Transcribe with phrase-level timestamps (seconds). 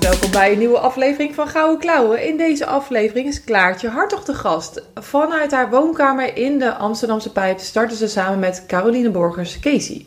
[0.00, 2.26] Welkom bij een nieuwe aflevering van Gouden Klauwen.
[2.26, 4.82] In deze aflevering is Klaartje Hartog de gast.
[4.94, 10.06] Vanuit haar woonkamer in de Amsterdamse Pijp starten ze samen met Caroline Borgers Casey.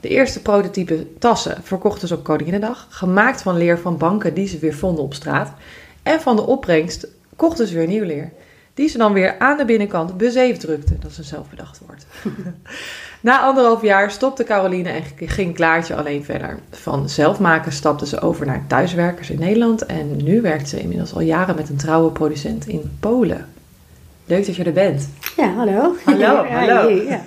[0.00, 4.58] De eerste prototype tassen verkochten ze op Koninginnedag, gemaakt van leer van banken die ze
[4.58, 5.52] weer vonden op straat.
[6.02, 7.06] En van de opbrengst
[7.36, 8.32] kochten ze weer nieuw leer,
[8.74, 11.00] die ze dan weer aan de binnenkant bezeefd drukten.
[11.00, 12.06] Dat is een zelfbedacht woord.
[13.20, 16.58] Na anderhalf jaar stopte Caroline en ging Klaartje alleen verder.
[16.70, 21.20] Van zelfmaken stapte ze over naar thuiswerkers in Nederland en nu werkt ze inmiddels al
[21.20, 23.46] jaren met een trouwe producent in Polen.
[24.30, 25.08] Leuk dat je er bent.
[25.36, 25.94] Ja, hallo.
[26.04, 26.88] Hallo, hallo.
[26.88, 27.22] Ja,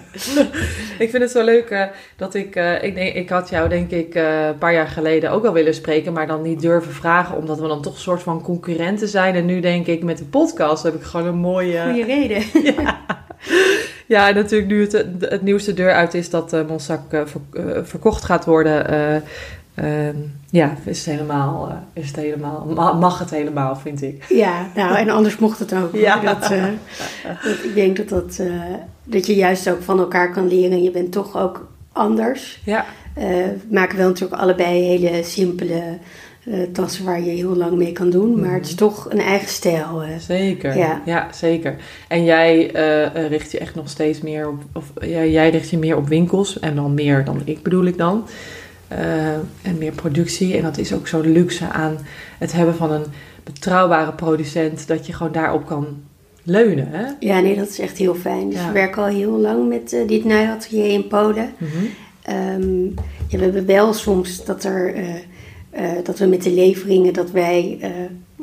[1.03, 1.83] ik vind het zo leuk uh,
[2.15, 5.41] dat ik, uh, ik, ik had jou denk ik uh, een paar jaar geleden ook
[5.41, 8.41] wel willen spreken, maar dan niet durven vragen, omdat we dan toch een soort van
[8.41, 9.35] concurrenten zijn.
[9.35, 11.81] En nu denk ik met de podcast heb ik gewoon een mooie...
[11.81, 12.43] Goeie reden.
[12.75, 13.01] ja.
[14.07, 18.23] Ja, en natuurlijk nu het, het nieuwste deur uit is dat uh, Monsak ver, verkocht
[18.23, 18.93] gaat worden...
[19.79, 20.07] Uh,
[20.49, 22.65] ja, is het helemaal, is het helemaal,
[22.99, 24.25] mag het helemaal, vind ik.
[24.29, 25.95] Ja, nou, en anders mocht het ook.
[25.95, 26.19] Ja.
[26.19, 28.41] Dat, dat, ik denk dat, dat,
[29.03, 30.83] dat je juist ook van elkaar kan leren.
[30.83, 32.61] Je bent toch ook anders.
[32.65, 32.85] Ja.
[33.13, 35.97] we maken wel natuurlijk allebei hele simpele
[36.71, 38.39] tassen waar je heel lang mee kan doen.
[38.39, 40.03] Maar het is toch een eigen stijl.
[40.19, 41.01] zeker, ja.
[41.05, 41.27] ja.
[41.33, 41.75] zeker.
[42.07, 42.65] En jij
[43.29, 46.59] richt je echt nog steeds meer op, of ja, jij richt je meer op winkels.
[46.59, 48.25] En dan meer dan ik bedoel ik dan.
[48.91, 50.57] Uh, en meer productie.
[50.57, 51.97] En dat is ook zo'n luxe aan
[52.37, 53.05] het hebben van een
[53.43, 55.85] betrouwbare producent, dat je gewoon daarop kan
[56.43, 56.87] leunen.
[56.89, 57.05] Hè?
[57.19, 58.49] Ja, nee, dat is echt heel fijn.
[58.49, 58.67] Dus ja.
[58.67, 61.53] we werken al heel lang met uh, dit naaiatelier in Polen.
[61.57, 61.89] Mm -hmm.
[62.35, 62.93] um,
[63.27, 64.95] ja, we hebben wel soms dat, er,
[66.03, 67.79] dat we met de leveringen, dat wij...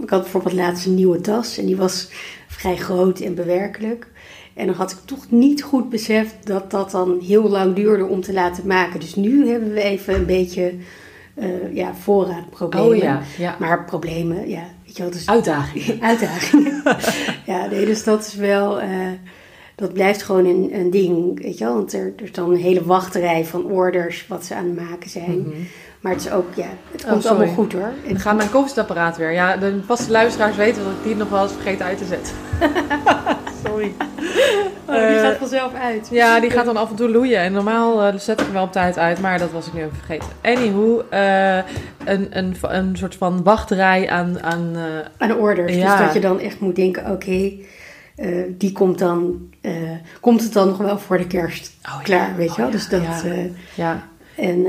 [0.02, 2.10] ik had bijvoorbeeld laatst een nieuwe tas en die was
[2.48, 4.06] vrij groot en bewerkelijk.
[4.54, 8.20] En dan had ik toch niet goed beseft dat dat dan heel lang duurde om
[8.20, 9.00] te laten maken.
[9.00, 10.74] Dus nu hebben we even een beetje
[11.34, 12.88] uh, ja, voorraadproblemen.
[12.88, 13.56] Oh ja, ja.
[13.58, 14.64] Maar problemen, ja.
[14.86, 16.02] Weet je wat, dus, uitdagingen.
[16.10, 16.82] uitdagingen.
[17.46, 18.82] ja, nee, dus dat is wel...
[18.82, 18.88] Uh,
[19.74, 21.74] dat blijft gewoon een, een ding, weet je wel.
[21.74, 25.10] Want er, er is dan een hele wachterij van orders wat ze aan het maken
[25.10, 25.38] zijn.
[25.38, 25.66] Mm -hmm.
[26.00, 27.92] Maar het is ook, ja, het komt oh, allemaal goed hoor.
[28.08, 29.32] Dan gaat mijn koffiezetapparaat weer.
[29.32, 32.34] Ja, de vaste luisteraars weten dat ik die nog wel eens vergeet uit te zetten.
[33.64, 33.92] sorry.
[34.86, 36.08] Oh, die uh, gaat vanzelf uit.
[36.10, 37.38] Ja, die gaat dan af en toe loeien.
[37.38, 39.80] En normaal uh, zet ik hem wel op tijd uit, maar dat was ik nu
[39.80, 40.28] even vergeten.
[40.42, 41.56] Anywho, uh,
[42.04, 44.42] een, een, een soort van wachterij aan...
[44.42, 44.76] Aan,
[45.18, 45.74] aan orders.
[45.74, 45.96] Ja.
[45.96, 47.64] Dus dat je dan echt moet denken, oké, okay,
[48.48, 49.50] die komt dan...
[50.20, 52.34] komt het dan nog wel voor de kerst oh, klaar, ja.
[52.34, 52.66] weet je wel?
[52.66, 53.02] Oh, dus dat...
[53.74, 54.08] ja.
[54.36, 54.66] En...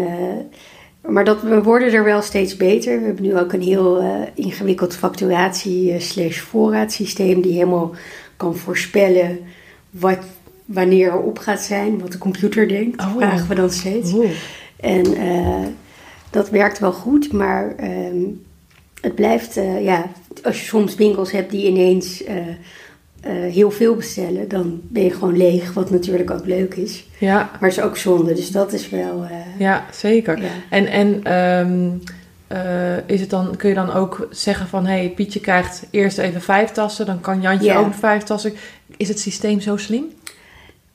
[1.08, 3.00] Maar dat, we worden er wel steeds beter.
[3.00, 7.92] We hebben nu ook een heel uh, ingewikkeld facturatie-slash-voorraadsysteem die helemaal
[8.38, 9.40] kan voorspellen
[9.90, 10.20] wat,
[10.66, 13.02] wanneer er op gaat zijn, wat de computer denkt.
[13.02, 13.16] Oh.
[13.16, 14.14] Vragen we dan steeds.
[14.14, 14.26] Oh.
[14.76, 15.66] En uh,
[16.30, 18.44] dat werkt wel goed, maar um,
[19.02, 20.12] het blijft, uh, ja,
[20.44, 22.24] als je soms winkels hebt die ineens
[23.28, 27.06] uh, heel veel bestellen, dan ben je gewoon leeg, wat natuurlijk ook leuk is.
[27.18, 27.36] Ja.
[27.36, 29.28] Maar het is ook zonde, dus dat is wel.
[29.58, 30.42] ja, zeker.
[30.42, 30.50] Ja.
[30.70, 32.02] En, en um,
[32.52, 36.18] uh, is het dan, kun je dan ook zeggen van hé, hey, Pietje krijgt eerst
[36.18, 37.78] even vijf tassen, dan kan Jantje Ja.
[37.78, 38.54] ook vijf tassen.
[38.98, 40.06] Is het systeem zo slim?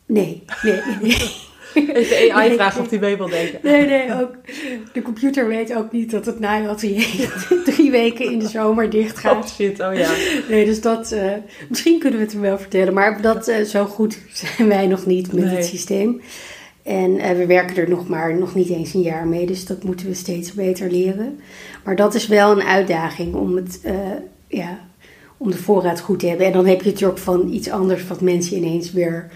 [0.06, 1.16] Nee, nee, nee.
[1.76, 2.56] Is de AI Nee.
[2.56, 3.58] vraag of die mee wil denken?
[3.62, 4.30] Nee, nee, ook.
[4.92, 9.20] De computer weet ook niet dat het naaiatelier drie weken in de zomer dicht Oh
[9.22, 9.48] gaat.
[9.48, 10.10] shit, oh ja.
[10.48, 11.32] Nee, dus dat, uh,
[11.68, 15.06] misschien kunnen we het hem wel vertellen, maar dat, uh, zo goed zijn wij nog
[15.06, 15.54] niet met Nee.
[15.54, 16.20] het systeem.
[16.82, 19.82] En uh, we werken er nog maar nog niet eens een jaar mee, dus dat
[19.84, 21.38] moeten we steeds beter leren.
[21.84, 23.80] Maar dat is wel een uitdaging om, het,
[24.48, 24.78] ja,
[25.36, 26.46] om de voorraad goed te hebben.
[26.46, 29.30] En dan heb je natuurlijk van iets anders wat mensen ineens weer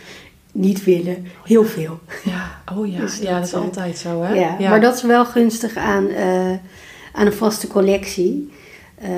[0.52, 1.98] niet willen, heel veel.
[2.24, 4.34] Ja, oh ja, Dus ja dat is dat, altijd zo hè?
[4.34, 6.50] Ja, maar dat is wel gunstig aan, uh,
[7.12, 8.50] aan een vaste collectie.
[9.02, 9.08] Uh,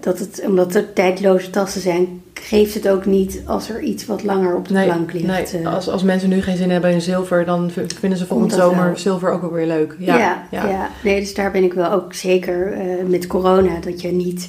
[0.00, 4.22] dat het, omdat er tijdloze tassen zijn, geeft het ook niet als er iets wat
[4.22, 5.52] langer op de nee, plank ligt.
[5.52, 7.70] Nee, als, als mensen nu geen zin hebben in zilver, dan
[8.00, 8.96] vinden ze volgend dat zomer wel.
[8.96, 9.96] zilver ook wel weer leuk.
[9.98, 10.90] Ja, ja, ja.
[11.04, 12.76] Nee, dus daar ben ik wel ook zeker
[13.06, 14.48] met corona, dat je niet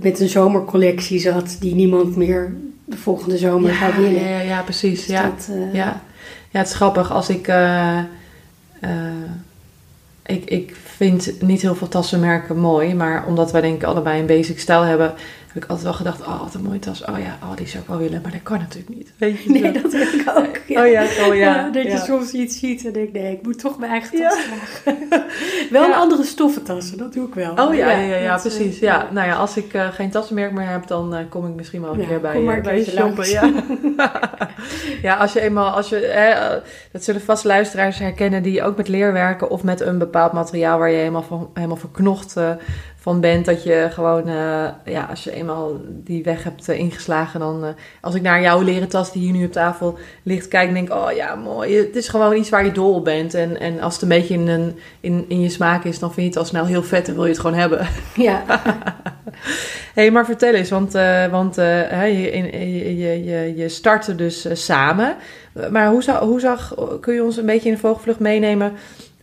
[0.00, 2.52] met een zomercollectie zat die niemand meer
[2.86, 4.22] de volgende zomer ja, zou willen.
[4.22, 4.98] Ja, ja, ja precies.
[4.98, 5.22] Dus ja.
[5.22, 6.00] dat, uh, ja.
[6.50, 7.48] ja, het is grappig als ik.
[7.48, 7.98] Uh,
[8.80, 8.90] uh,
[10.26, 12.94] ik, ik vind niet heel veel tassenmerken mooi.
[12.94, 15.14] Maar omdat wij denk ik allebei een basic stijl hebben,
[15.56, 17.04] heb ik altijd wel gedacht, oh, wat een mooie tas.
[17.04, 18.20] Oh ja, oh, die zou ik wel willen.
[18.22, 19.12] Maar dat kan natuurlijk niet.
[19.16, 20.56] Weet je nee, dat heb ik ook.
[20.66, 20.84] Ja.
[20.84, 21.70] Oh ja, oh ja.
[21.70, 25.08] dat je soms iets ziet en denk nee, ik moet toch mijn eigen tas dragen.
[25.70, 27.52] wel een andere stoffen tassen, dat doe ik wel.
[27.52, 28.78] Oh ja, ja, ja, precies.
[28.78, 29.08] Ja.
[29.10, 31.92] Nou ja, als ik uh, geen tassenmerk meer heb, dan uh, kom ik misschien wel
[31.92, 33.28] een keer bij, uh, bij shoppen.
[33.28, 33.52] Ja.
[35.02, 36.62] ja, als je eenmaal, als je, eh,
[36.92, 40.78] dat zullen vast luisteraars herkennen die ook met leer werken of met een bepaald materiaal
[40.78, 42.36] waar je helemaal, van, helemaal verknocht
[43.06, 43.44] van bent.
[43.44, 47.70] Dat je gewoon, uh, ja, als je eenmaal die weg hebt uh, ingeslagen, dan uh,
[48.00, 50.94] als ik naar jouw leren tas die hier nu op tafel ligt kijk, denk ik,
[50.94, 51.76] oh ja, mooi.
[51.76, 53.34] Het is gewoon iets waar je dol op bent.
[53.34, 56.26] En, en als het een beetje in, een, in, in je smaak is, dan vind
[56.26, 57.86] je het al snel heel vet en wil je het gewoon hebben.
[58.14, 58.42] Ja.
[59.94, 60.92] hey, maar vertel eens, want,
[61.30, 65.16] want je, je, je, je startte dus samen.
[65.70, 68.72] Maar hoe, zag, hoe zag, kun je ons een beetje in de vogelvlucht meenemen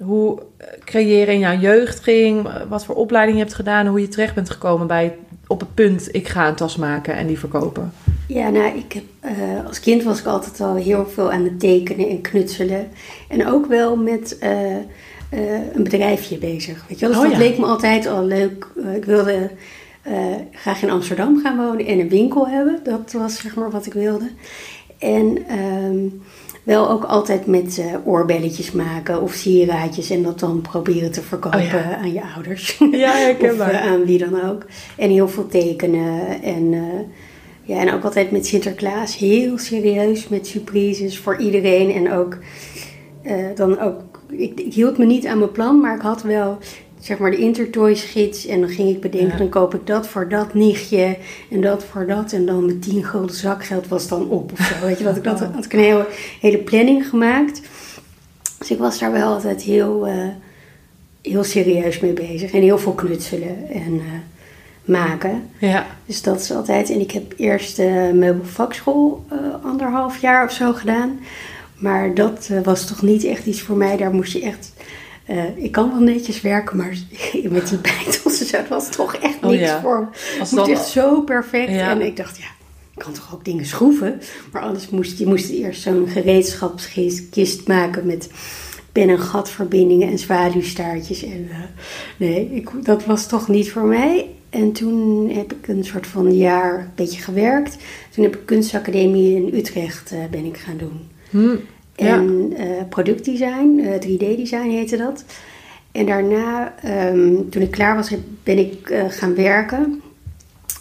[0.05, 0.39] hoe
[0.83, 4.49] creëren in jouw jeugd ging, wat voor opleiding je hebt gedaan, hoe je terecht bent
[4.49, 5.15] gekomen bij
[5.47, 7.91] op het punt ik ga een tas maken en die verkopen?
[8.27, 11.59] Ja, nou, ik heb, uh, als kind was ik altijd al heel veel aan het
[11.59, 12.87] tekenen en knutselen.
[13.27, 16.85] En ook wel met uh, uh, een bedrijfje bezig.
[16.87, 17.15] Weet je wel?
[17.15, 18.67] Dus oh, dat leek me altijd al leuk.
[18.95, 19.51] ik wilde
[20.51, 22.79] graag in Amsterdam gaan wonen en een winkel hebben.
[22.83, 24.29] Dat was zeg maar wat ik wilde.
[24.99, 26.07] En ehm,
[26.63, 31.59] wel ook altijd met uh, oorbelletjes maken of sieraadjes en dat dan proberen te verkopen
[31.59, 32.77] oh aan je ouders.
[32.91, 33.73] Ja, herkenbaar.
[33.73, 34.65] of uh, aan wie dan ook.
[34.97, 36.83] En heel veel tekenen en, uh,
[37.63, 41.91] ja, en ook altijd met Sinterklaas heel serieus met surprises voor iedereen.
[41.91, 42.37] En ook
[43.55, 46.57] dan ook, ik, ik hield me niet aan mijn plan, maar ik had wel
[47.03, 48.45] zeg maar de Intertoys gids.
[48.45, 51.17] En dan ging ik bedenken, dan koop ik dat voor dat nichtje
[51.49, 52.31] en dat voor dat.
[52.31, 54.85] En dan met 10 gulden zakgeld was dan op of zo.
[54.85, 56.07] Weet je wat, ik dat, had ik een hele,
[56.41, 57.61] hele planning gemaakt.
[58.57, 60.27] Dus ik was daar wel altijd heel, uh,
[61.21, 62.51] heel serieus mee bezig.
[62.51, 64.01] En heel veel knutselen en uh,
[64.85, 65.49] maken.
[65.57, 65.85] Ja.
[66.05, 66.89] Dus dat is altijd.
[66.89, 69.25] En ik heb eerst de uh, meubelvakschool
[69.63, 71.19] anderhalf jaar of zo gedaan.
[71.77, 73.97] Maar dat was toch niet echt iets voor mij.
[73.97, 74.73] Daar moest je echt
[75.29, 76.97] uh, ik kan wel netjes werken, maar
[77.49, 80.39] met die bijtels dat was toch echt oh, niks voor me.
[80.39, 81.71] Het moest echt zo perfect.
[81.71, 82.47] En ik dacht, ja,
[82.93, 84.21] ik kan toch ook dingen schroeven.
[84.51, 88.29] Maar anders moest je moest eerst zo'n gereedschapskist maken met
[88.91, 91.23] pen- en gatverbindingen en zwaluwstaartjes.
[91.23, 91.55] En uh,
[92.17, 94.29] nee, ik, dat was toch niet voor mij.
[94.49, 97.77] En toen heb ik een soort van jaar een beetje gewerkt.
[98.09, 100.99] Toen heb ik kunstacademie in Utrecht uh, ben ik gaan doen.
[101.29, 101.55] Hm.
[101.95, 102.65] En ja.
[102.65, 105.25] uh, productdesign, uh, 3D-design heette dat.
[105.91, 106.73] En daarna,
[107.09, 108.13] um, toen ik klaar was,
[108.43, 110.01] ben ik uh, gaan werken.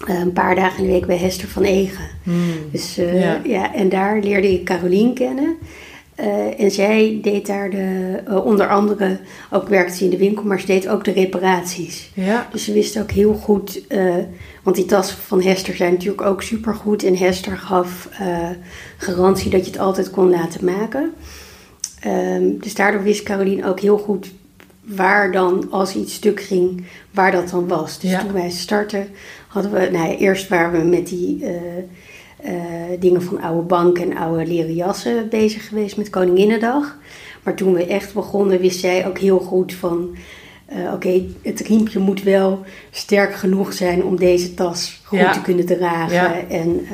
[0.06, 2.04] een paar dagen in de week bij Hester van Egen.
[2.22, 2.70] Hmm.
[2.70, 3.40] Dus ja.
[3.44, 3.74] ja.
[3.74, 5.56] en daar leerde ik Carolien kennen.
[6.58, 9.18] En zij deed daar de, onder andere,
[9.50, 12.10] ook werkte ze in de winkel, maar ze deed ook de reparaties.
[12.14, 12.48] Ja.
[12.52, 13.82] Dus ze wist ook heel goed
[14.62, 17.04] want die tassen van Hester zijn natuurlijk ook super goed.
[17.04, 18.08] En Hester gaf
[18.96, 21.12] garantie dat je het altijd kon laten maken.
[22.06, 24.32] Um, dus daardoor wist Caroline ook heel goed
[24.80, 27.98] waar dan, als iets stuk ging, waar dat dan was.
[27.98, 28.20] Dus ja.
[28.20, 29.08] toen wij startten,
[29.48, 31.44] hadden we, nou ja, eerst waren we met die
[32.98, 36.96] dingen van oude banken en oude leren jassen bezig geweest met Koninginnedag.
[37.42, 40.16] Maar toen we echt begonnen, wist zij ook heel goed van
[40.76, 45.32] uh, oké, het riempje moet wel sterk genoeg zijn om deze tas goed ja.
[45.32, 46.14] te kunnen dragen.
[46.14, 46.48] Ja.
[46.48, 46.90] En uh,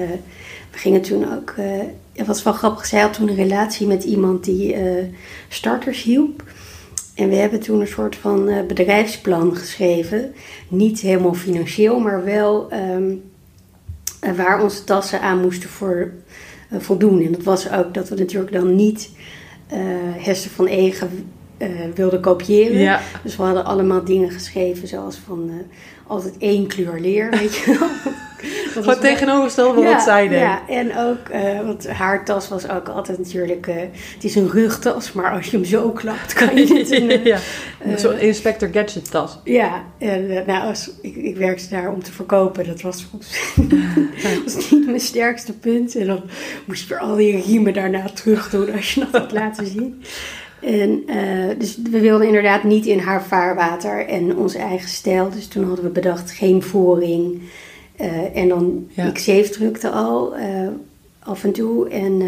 [0.70, 1.64] we gingen toen ook, uh,
[2.12, 4.76] het was wel grappig, zij had toen een relatie met iemand die
[5.48, 6.42] starters hielp.
[7.14, 10.34] En we hebben toen een soort van bedrijfsplan geschreven.
[10.68, 13.22] Niet helemaal financieel, maar wel um,
[14.36, 16.12] waar onze tassen aan moesten voor,
[16.72, 17.24] voldoen.
[17.24, 19.10] En dat was ook dat we natuurlijk dan niet
[20.16, 22.78] Hester van Egen uh, wilde kopiëren.
[22.78, 23.00] Ja.
[23.22, 25.54] Dus we hadden allemaal dingen geschreven zoals van uh,
[26.08, 27.88] altijd één kleur leer, weet je wel.
[28.84, 30.38] Wat tegenovergestelde van ja, wat zij deed.
[30.38, 33.66] Ja, en ook, uh, want haar tas was ook altijd natuurlijk,
[34.14, 37.24] het is een rugtas, maar als je hem zo klapt kan je het een...
[37.24, 37.38] ja,
[37.96, 39.38] zo'n Inspector Gadget tas.
[39.44, 43.06] Ja, en nou, als, ik, ik werkte daar om te verkopen, dat was,
[44.44, 45.96] was niet mijn sterkste punt.
[45.96, 46.22] En dan
[46.64, 50.02] moest je weer al die riemen daarna terug doen als je dat had laten zien.
[50.62, 55.30] En, uh, dus we wilden inderdaad niet in haar vaarwater en onze eigen stijl.
[55.30, 57.42] Dus toen hadden we bedacht geen voering.
[58.00, 59.04] Uh, en dan, ja.
[59.04, 60.68] ik zeefdrukte al uh,
[61.18, 61.88] af en toe.
[61.88, 62.22] En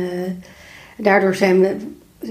[0.96, 1.76] daardoor zijn we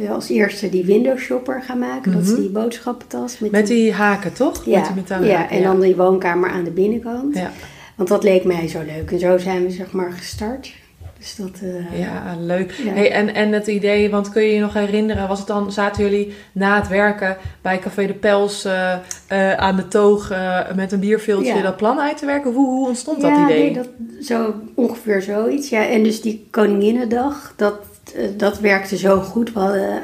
[0.10, 2.12] als eerste die window shopper gaan maken.
[2.12, 2.26] Mm -hmm.
[2.26, 3.40] Dat is die boodschappentas.
[3.40, 4.66] Met, met die, die, haken, toch?
[4.66, 7.36] Ja, met die metalen ja haken, en dan die woonkamer aan de binnenkant.
[7.36, 7.52] Ja.
[7.96, 9.12] Want dat leek mij zo leuk.
[9.12, 10.72] En zo zijn we zeg maar gestart.
[11.20, 11.60] Dus dat,
[11.94, 12.74] ja, leuk.
[12.84, 16.04] Hey, en, en het idee, want kun je je nog herinneren, was het dan, zaten
[16.04, 18.68] jullie na het werken bij Café de Pels
[19.58, 20.34] aan de toog
[20.76, 22.54] met een bierveeltje dat plan uit te werken?
[22.54, 23.64] Hoe, hoe ontstond dat idee?
[23.64, 23.88] Nee, dat,
[24.22, 25.70] zo, ongeveer zoiets.
[25.70, 27.76] Ja, en dus die Koninginnedag, dat,
[28.38, 29.54] dat werkte zo goed.
[29.54, 30.02] We hadden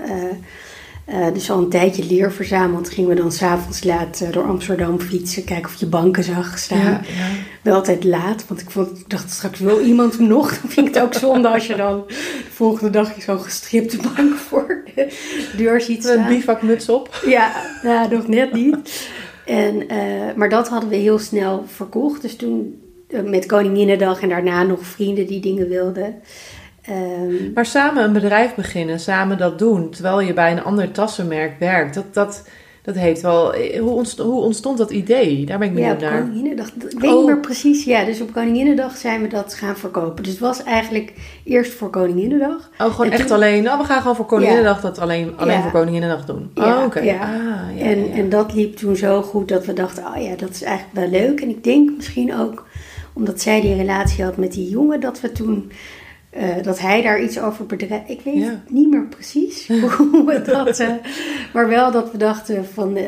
[1.09, 2.89] uh, dus al een tijdje leer verzameld.
[2.89, 5.43] Gingen we dan s'avonds laat uh, door Amsterdam fietsen.
[5.43, 6.79] Kijken of je banken zag staan.
[6.79, 7.27] Ja, ja.
[7.62, 8.47] Wel altijd laat.
[8.47, 10.50] Want ik, vond, ik dacht straks wil iemand nog.
[10.62, 14.35] Dan vind ik het ook zonde als je dan de volgende dag zo'n gestripte bank
[14.47, 15.09] voor de
[15.57, 16.17] deur ziet staan.
[16.17, 17.21] Een bivakmuts op.
[17.25, 17.51] Ja,
[17.83, 19.09] nou, nog net niet.
[19.45, 22.21] En, uh, maar dat hadden we heel snel verkocht.
[22.21, 22.79] Dus toen
[23.24, 26.21] met Koninginnedag en daarna nog vrienden die dingen wilden.
[26.89, 31.60] Um, maar samen een bedrijf beginnen, samen dat doen, terwijl je bij een ander tassenmerk
[31.60, 32.44] werkt, dat, dat,
[32.82, 33.56] dat heeft wel.
[33.80, 35.46] Hoe ontstond, hoe ontstond dat idee?
[35.46, 36.22] Daar ben ik benieuwd ja, naar.
[36.22, 36.68] Koninginnedag.
[36.68, 37.18] Ik weet oh.
[37.18, 37.84] niet meer precies.
[37.84, 40.24] Ja, dus op Koninginnedag zijn we dat gaan verkopen.
[40.24, 41.13] Dus het was eigenlijk
[41.44, 42.70] eerst voor Koninginnedag.
[42.80, 43.70] Oh, gewoon echt alleen.
[43.72, 46.51] Oh, we gaan gewoon voor Koninginnedag dat alleen, alleen voor Koninginnedag doen.
[46.54, 47.00] Ja, oh, oké.
[47.00, 47.20] Ja.
[47.20, 50.50] Ah, ja, en, en dat liep toen zo goed dat we dachten: oh ja, dat
[50.50, 51.42] is eigenlijk wel leuk.
[51.42, 52.65] En ik denk misschien ook
[53.13, 55.72] omdat zij die relatie had met die jongen, dat we toen
[56.38, 58.08] uh, dat hij daar iets over bedrijf.
[58.08, 60.80] Ik weet niet meer precies hoe we dat.
[60.80, 60.89] Uh,
[61.54, 62.98] maar wel dat we dachten van.
[62.98, 63.06] Uh,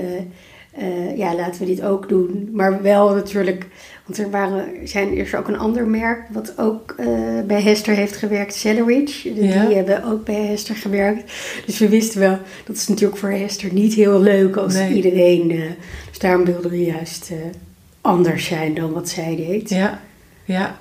[1.18, 2.50] ja, laten we dit ook doen.
[2.52, 3.66] Maar wel natuurlijk.
[4.06, 6.26] Want er waren, zijn, er is ook een ander merk.
[6.30, 6.96] wat ook
[7.46, 8.56] bij Hester heeft gewerkt.
[8.56, 9.34] Celleridge.
[9.34, 11.34] Die hebben ook bij Hester gewerkt.
[11.66, 12.38] Dus we wisten wel.
[12.66, 14.94] Dat is natuurlijk voor Hester niet heel leuk als nee.
[14.94, 15.48] iedereen.
[16.10, 17.32] dus daarom wilden we juist
[18.02, 19.70] anders zijn dan wat zij deed.
[19.70, 20.02] Ja,
[20.46, 20.78] ja.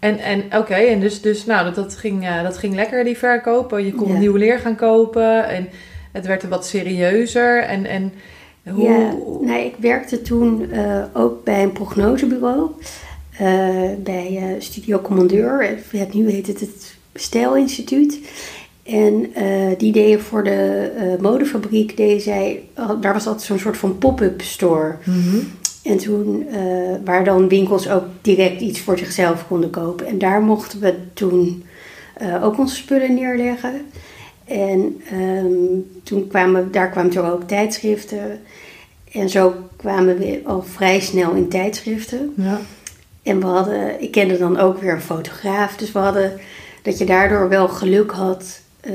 [0.00, 3.18] En, en oké, en dus, dus nou, dat, dat, ging, uh, dat ging lekker, die
[3.18, 3.84] verkopen.
[3.84, 4.18] Je kon ja.
[4.18, 5.68] nieuwe leer gaan kopen en
[6.12, 7.62] het werd wat serieuzer.
[7.62, 8.12] En, en
[8.70, 8.88] hoe...
[8.88, 12.70] Ja, nou, ik werkte toen uh, ook bij een prognosebureau.
[13.40, 15.78] Uh, bij Studio Commandeur.
[16.12, 18.18] nu heet het het Stijlinstituut.
[18.82, 19.32] En
[19.78, 22.62] die deden voor de modefabriek, deden zij,
[23.00, 24.96] daar was altijd zo'n soort van pop-up store.
[25.04, 25.48] Mm -hmm.
[25.82, 30.06] En toen, uh, waar dan winkels ook direct iets voor zichzelf konden kopen.
[30.06, 31.64] En daar mochten we toen
[32.22, 33.86] uh, ook onze spullen neerleggen.
[34.44, 38.40] En um, toen kwamen, daar kwamen er ook tijdschriften.
[39.12, 42.32] En zo kwamen we al vrij snel in tijdschriften.
[42.36, 42.60] Ja.
[43.22, 45.76] En we hadden, ik kende dan ook weer een fotograaf.
[45.76, 46.40] Dus we hadden,
[46.82, 48.94] dat je daardoor wel geluk had, uh,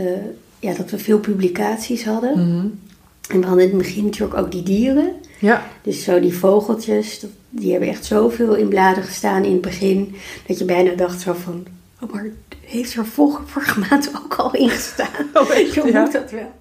[0.60, 2.40] ja, dat we veel publicaties hadden.
[2.40, 2.80] Mm -hmm.
[3.30, 5.14] En we hadden in het begin natuurlijk ook die dieren.
[5.40, 5.66] Ja.
[5.82, 10.16] Dus zo die vogeltjes, die hebben echt zoveel in bladen gestaan in het begin.
[10.48, 11.66] Dat je bijna dacht zo van,
[12.02, 12.26] oh maar
[12.66, 15.08] heeft er vorige maand ook al in gestaan?
[15.34, 16.02] Oh, je, ja.
[16.02, 16.52] moet dat wel?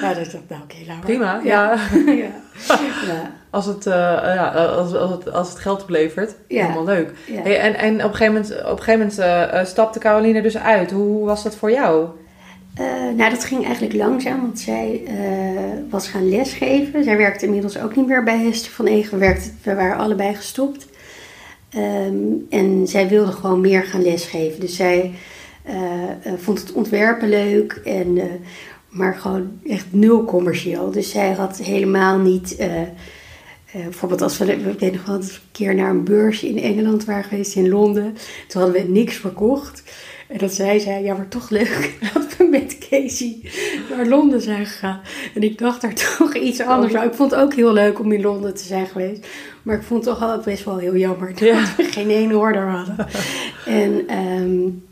[0.00, 1.00] Ja, dat is nou oké, laat maar.
[1.00, 1.72] Prima, ja.
[2.06, 2.30] ja.
[3.06, 3.32] ja.
[3.50, 6.62] Als, het, uh, ja, als, als, het, als het geld oplevert, ja.
[6.62, 7.12] helemaal leuk.
[7.30, 10.58] Hey, en, en op een gegeven moment, op een gegeven moment uh, stapte Caroline dus
[10.58, 10.90] uit.
[10.90, 12.08] Hoe was dat voor jou?
[12.80, 17.04] Uh, nou, dat ging eigenlijk langzaam, want zij uh, was gaan lesgeven.
[17.04, 19.18] Zij werkte inmiddels ook niet meer bij Hester van Egen.
[19.18, 20.86] We, werkte, we waren allebei gestopt.
[21.76, 24.60] Um, en zij wilde gewoon meer gaan lesgeven.
[24.60, 25.12] Dus zij
[25.66, 25.74] uh,
[26.36, 28.18] vond het ontwerpen leuk, en,
[28.88, 30.90] maar gewoon echt nul commercieel.
[30.90, 32.56] Dus zij had helemaal niet...
[33.72, 35.22] bijvoorbeeld als we, we weet nog een
[35.52, 38.16] keer naar een beurs in Engeland waren geweest, in Londen.
[38.48, 39.82] Toen hadden we niks verkocht.
[40.30, 43.40] En dat zij zei, ja, maar toch leuk dat we met Casey
[43.90, 45.00] naar Londen zijn gegaan.
[45.34, 48.20] En ik dacht daar toch iets anders Ik vond het ook heel leuk om in
[48.20, 49.26] Londen te zijn geweest.
[49.62, 51.40] Maar ik vond het toch wel best wel heel jammer dat
[51.76, 53.06] we geen ene order hadden.
[53.66, 54.84] en um,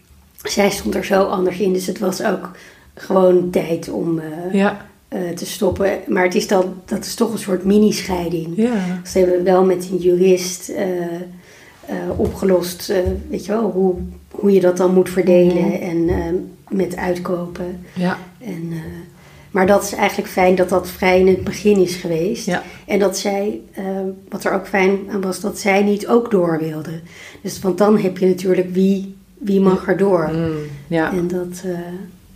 [0.42, 1.72] zij stond er zo anders in.
[1.72, 2.50] Dus het was ook
[2.94, 4.18] gewoon tijd om...
[4.18, 4.86] Uh, ja.
[5.14, 5.98] Uh, te stoppen.
[6.06, 8.56] Maar het is dan, dat is toch een soort mini-scheiding.
[8.56, 9.00] Ja.
[9.02, 12.92] Dus hebben we wel met een jurist uh, uh, opgelost,
[13.28, 13.96] weet je wel, hoe
[14.40, 15.82] hoe je dat dan moet verdelen mhm.
[15.82, 16.24] en uh,
[16.68, 17.84] met uitkopen.
[17.92, 18.18] Ja.
[18.40, 18.78] En, uh,
[19.50, 22.46] maar dat is eigenlijk fijn dat dat vrij in het begin is geweest.
[22.46, 22.62] Ja.
[22.86, 23.84] En dat zij, uh,
[24.28, 27.00] wat er ook fijn aan was, dat zij niet ook door wilde.
[27.42, 30.30] Dus want dan heb je natuurlijk wie, wie mag er door.
[30.32, 31.12] Mm, ja.
[31.12, 31.64] En dat...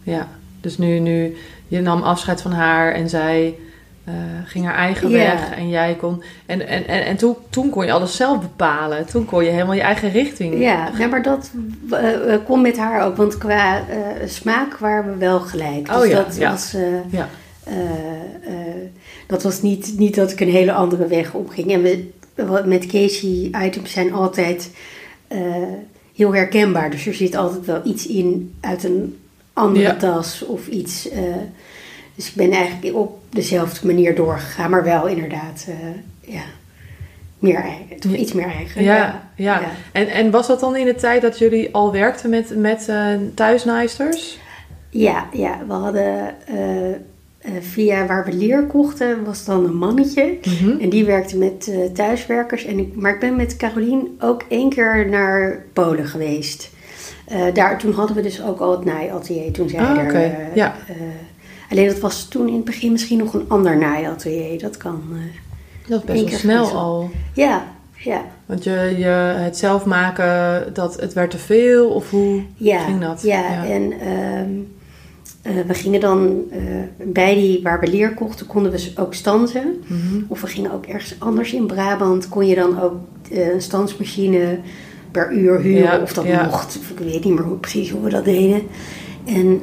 [0.03, 0.29] ja,
[0.61, 1.37] dus nu, nu,
[1.69, 3.55] je nam afscheid van haar en zij
[4.09, 6.23] uh, ging haar eigen weg en jij kon.
[6.47, 9.07] En, en, en, en toen, toen kon je alles zelf bepalen.
[9.07, 10.59] Toen kon je helemaal je eigen richting.
[10.59, 11.51] Ja, ja maar dat
[11.91, 13.17] uh, kon met haar ook.
[13.17, 13.87] Want qua uh,
[14.27, 15.87] smaak waren we wel gelijk.
[15.87, 16.77] Dus oh, ja, dat was.
[17.11, 17.29] ja.
[19.27, 21.73] dat was niet, niet dat ik een hele andere weg opging.
[21.73, 24.71] En we, met Casey items zijn altijd
[26.15, 26.91] heel herkenbaar.
[26.91, 29.19] Dus er zit altijd wel iets in uit een
[29.53, 31.09] andere tas of iets.
[32.15, 35.75] Dus ik ben eigenlijk op dezelfde manier doorgegaan, maar wel inderdaad, uh,
[36.35, 36.43] ja,
[37.39, 38.83] meer eigen, toch iets meer eigen.
[38.83, 39.61] Ja, ja.
[39.61, 39.71] ja.
[39.93, 43.07] En, en was dat dan in de tijd dat jullie al werkten met, met uh,
[43.35, 44.39] thuisnaaisters?
[44.91, 50.39] Ja, ja, we hadden uh, via waar we leer kochten, was dan een mannetje.
[50.45, 50.81] Mhm.
[50.81, 52.65] En die werkte met thuiswerkers.
[52.65, 56.71] En ik, maar ik ben met Carolien ook één keer naar Polen geweest.
[57.55, 60.05] daar, toen hadden we dus ook al het naaiatelier toen zij ah, er.
[60.05, 60.51] Okay.
[60.55, 60.75] ja.
[61.73, 64.61] Alleen dat was toen in het begin misschien nog een ander naaiatelier.
[64.61, 65.03] Dat kan.
[65.89, 67.11] dat is best wel snel al.
[67.35, 68.25] Ja, ja.
[68.47, 71.89] Want je, je, het zelf maken, dat, het werd te veel?
[71.89, 73.23] Of hoe ging dat?
[73.23, 73.67] Ja, ja.
[73.67, 74.75] en um,
[75.43, 76.59] uh, we gingen dan uh,
[77.13, 79.85] bij die waar we leer kochten, konden we ook stansen.
[79.87, 80.25] Mm -hmm.
[80.29, 82.95] Of we gingen ook ergens anders in Brabant, kon je dan ook
[83.31, 84.59] uh, een stansmachine
[85.11, 85.83] per uur huren.
[85.83, 86.45] Ja, of dat ja.
[86.45, 88.63] mocht, of ik weet niet meer hoe, precies hoe we dat deden.
[89.25, 89.61] En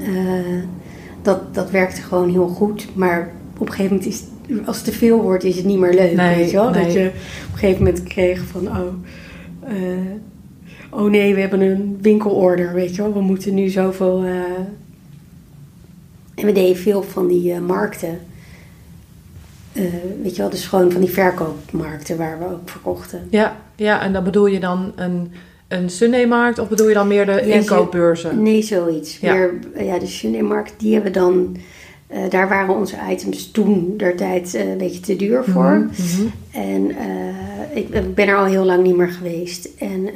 [1.30, 2.96] dat, dat werkte gewoon heel goed.
[2.96, 4.24] Maar op een gegeven moment is
[4.66, 6.16] als het te veel wordt, is het niet meer leuk.
[6.16, 6.70] Nee, weet je wel?
[6.70, 6.84] Nee.
[6.84, 7.06] Dat je
[7.46, 8.94] op een gegeven moment kreeg van, oh,
[9.72, 10.00] uh,
[10.90, 13.14] oh nee, we hebben een winkelorder, weet je wel.
[13.14, 14.24] We moeten nu zoveel...
[14.26, 14.34] Uh...
[16.36, 18.20] En we deden veel van die uh, markten.
[20.22, 23.28] weet je wel, dus gewoon van die verkoopmarkten waar we ook verkochten.
[23.30, 25.32] Ja, ja en dan bedoel je dan een,
[25.70, 28.42] een Sunday-markt of bedoel je dan meer de ja, inkoopbeurzen?
[28.42, 29.18] Nee, zoiets.
[29.18, 29.34] Ja.
[29.34, 31.58] Meer, ja, de Sunday-markt, die hebben we dan...
[32.14, 35.72] Uh, daar waren onze items toen der tijd uh, een beetje te duur voor.
[35.72, 36.32] Mm -hmm.
[36.52, 39.70] En uh, ik, ik, ben er al heel lang niet meer geweest.
[39.78, 40.10] En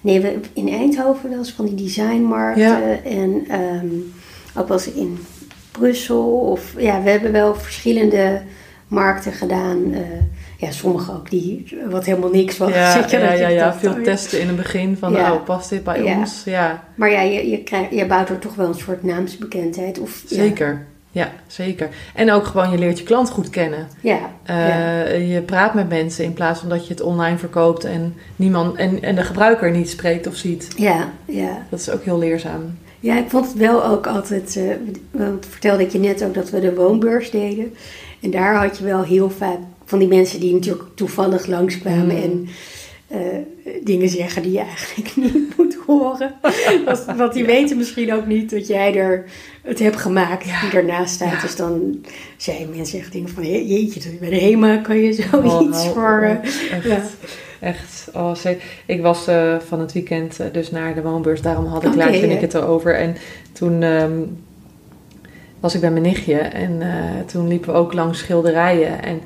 [0.00, 2.64] nee, we, in Eindhoven wel eens van die designmarkten.
[2.64, 3.02] Ja.
[3.04, 4.12] En um,
[4.56, 5.18] ook wel eens in
[5.70, 6.24] Brussel.
[6.24, 8.42] Of ja, we hebben wel verschillende
[8.88, 9.94] markten gedaan.
[10.56, 12.70] Ja, sommige ook die wat helemaal niks was.
[12.70, 13.74] Ja, Zit je, ja, ja, ja.
[13.74, 15.32] veel testen in het begin van, Ja.
[15.32, 16.16] oh, past dit bij Ja.
[16.18, 16.42] ons?
[16.44, 19.98] Ja, Maar ja, je, je, krijgt, je bouwt er toch wel een soort naamsbekendheid.
[19.98, 20.36] Of, ja.
[20.36, 20.86] zeker.
[21.10, 21.88] Ja, zeker.
[22.14, 23.88] En ook gewoon, je leert je klant goed kennen.
[24.00, 24.18] Ja,
[24.50, 25.34] Uh, ja.
[25.34, 29.02] Je praat met mensen in plaats van dat je het online verkoopt en, niemand, en,
[29.02, 30.68] en de gebruiker niet spreekt of ziet.
[30.76, 31.66] ja, ja.
[31.70, 32.78] Dat is ook heel leerzaam.
[33.00, 34.56] Ja, ik vond het wel ook altijd.
[34.56, 34.64] eh,
[35.10, 37.74] want vertelde ik je net ook dat we de woonbeurs deden.
[38.22, 42.22] En daar had je wel heel vaak van die mensen die natuurlijk toevallig langskwamen Mm.
[42.22, 42.48] en
[43.08, 43.18] eh,
[43.84, 46.34] dingen zeggen die je eigenlijk niet moet horen.
[47.16, 49.24] Want, die weten misschien ook niet dat jij er
[49.62, 50.60] het hebt gemaakt Ja.
[50.60, 51.32] die ernaast staat.
[51.32, 51.40] Ja.
[51.40, 52.04] Dus dan
[52.36, 55.92] zijn mensen echt dingen van je- jeetje, bij de HEMA kan je zoiets Oh, hou
[55.94, 56.20] voor.
[56.22, 56.44] eh, op.
[56.84, 57.14] Echt.
[57.60, 58.08] Echt.
[58.14, 58.32] Oh,
[58.86, 61.42] ik was eh, van het weekend eh, dus naar de woonbeurs.
[61.42, 62.94] Daarom had ik laatst vind ik het erover.
[62.94, 63.16] En
[63.52, 64.12] toen ehm,
[65.60, 66.34] was ik bij mijn nichtje.
[66.38, 69.02] En eh, toen liepen we ook langs schilderijen.
[69.02, 69.20] En,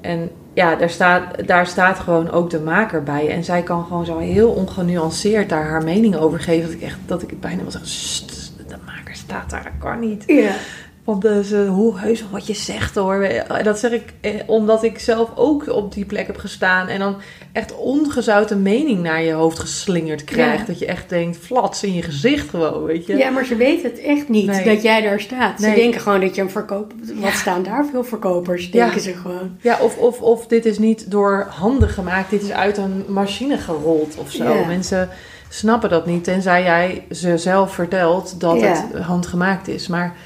[0.00, 3.30] en ja, daar staat, daar staat gewoon ook de maker bij.
[3.30, 6.68] En zij kan gewoon zo heel ongenuanceerd daar haar mening over geven.
[6.68, 10.24] Dat ik echt, dat ik bijna zeggen, "Sst, de maker staat daar, dat kan niet.
[10.26, 10.52] Ja.
[11.18, 13.22] Eh, ze, hoe heus wat je zegt hoor.
[13.22, 16.88] En Dat zeg ik eh, omdat ik zelf ook op die plek heb gestaan.
[16.88, 17.16] En dan
[17.52, 20.58] echt ongezouten mening naar je hoofd geslingerd krijgt.
[20.60, 20.64] Ja.
[20.66, 23.16] Dat je echt denkt, flats in je gezicht gewoon, weet je.
[23.16, 24.64] Ja, maar ze weten het echt niet Nee.
[24.64, 25.60] dat jij daar staat.
[25.60, 26.92] Ze denken gewoon dat je een verkoop.
[27.14, 27.36] Wat Ja.
[27.36, 28.64] staan daar veel verkopers?
[28.64, 28.70] Ja.
[28.84, 29.56] Denken ze gewoon.
[29.60, 32.30] Ja, of, of, of dit is niet door handen gemaakt.
[32.30, 34.64] Dit is uit een machine gerold of zo.
[34.64, 35.08] Mensen
[35.48, 36.24] snappen dat niet.
[36.24, 39.88] Tenzij jij ze zelf vertelt dat het handgemaakt is.
[39.88, 40.16] Maar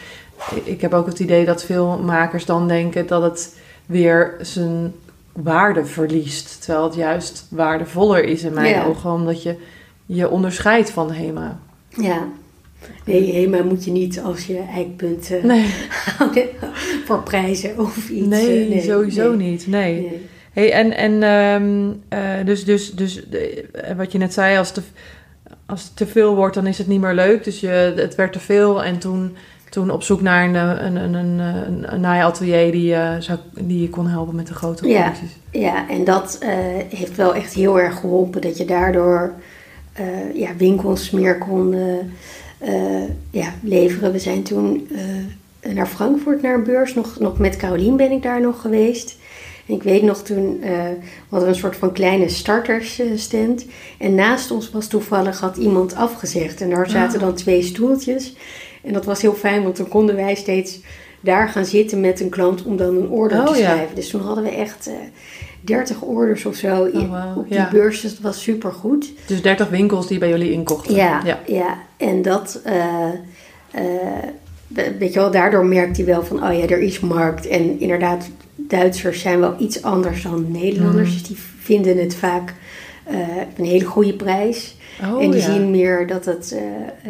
[0.65, 4.93] ik heb ook het idee dat veel makers dan denken dat het weer zijn
[5.33, 6.63] waarde verliest.
[6.65, 8.85] Terwijl het juist waardevoller is in mijn Ja.
[8.85, 9.11] ogen.
[9.11, 9.57] Omdat je
[10.07, 11.59] je onderscheidt van HEMA.
[11.89, 12.27] Ja.
[13.05, 15.75] Nee, HEMA moet je niet als je eikpunt Nee,
[16.19, 16.49] houden
[17.05, 18.27] voor prijzen of iets.
[18.27, 19.51] nee, eh, sowieso nee.
[19.51, 19.67] niet.
[19.67, 20.01] Nee.
[20.01, 20.27] Nee.
[20.53, 24.73] Hey, en en ehm, eh, dus, dus, dus de- eh, wat je net zei, als,
[24.73, 24.83] te,
[25.67, 27.45] als het te veel wordt, dan is het niet meer leuk.
[27.45, 29.37] Dus je, het werd te veel en toen,
[29.75, 33.39] toen op zoek naar een, eh, een, een, een, een, een naaiatelier die, eh, zou,
[33.61, 35.01] die je kon helpen met de grote Ja.
[35.03, 35.37] producties.
[35.51, 36.51] Ja, en dat eh,
[36.99, 38.41] heeft wel echt heel erg geholpen.
[38.41, 39.33] Dat je daardoor
[39.93, 41.75] eh, ja, winkels meer kon
[42.59, 44.13] eh, ja, leveren.
[44.13, 44.89] We zijn toen
[45.61, 46.95] eh, naar Frankfurt naar een beurs.
[46.95, 49.17] Nog, nog met Carolien ben ik daar nog geweest.
[49.69, 53.67] En ik weet nog toen, eh, we hadden een soort van kleine startersstand.
[53.99, 56.61] En naast ons was toevallig, had iemand afgezegd.
[56.61, 57.27] En daar zaten Oh.
[57.27, 58.35] dan twee stoeltjes.
[58.85, 60.81] En dat was heel fijn, want dan konden wij steeds
[61.21, 63.71] daar gaan zitten met een klant om dan een order Oh, te ja.
[63.71, 63.95] schrijven.
[63.95, 64.95] Dus toen hadden we echt eh
[65.61, 67.69] 30 orders of zo in, Oh, wauw, op die ja.
[67.71, 68.01] beurs.
[68.01, 69.13] Dus dat was super goed.
[69.27, 70.95] Dus 30 winkels die bij jullie inkochten.
[70.95, 71.39] Ja, ja.
[71.47, 71.79] ja.
[71.97, 72.75] en dat, eh,
[73.71, 73.83] eh,
[74.69, 77.47] we- weet je wel, daardoor merkt hij wel van, oh ja, er is markt.
[77.47, 81.09] En inderdaad, Duitsers zijn wel iets anders dan Nederlanders.
[81.09, 81.19] Mhm.
[81.19, 82.55] Dus die vinden het vaak
[83.57, 84.77] een hele goede prijs.
[85.03, 85.53] Oh, en die ja.
[85.53, 86.61] zien meer dat het, eh,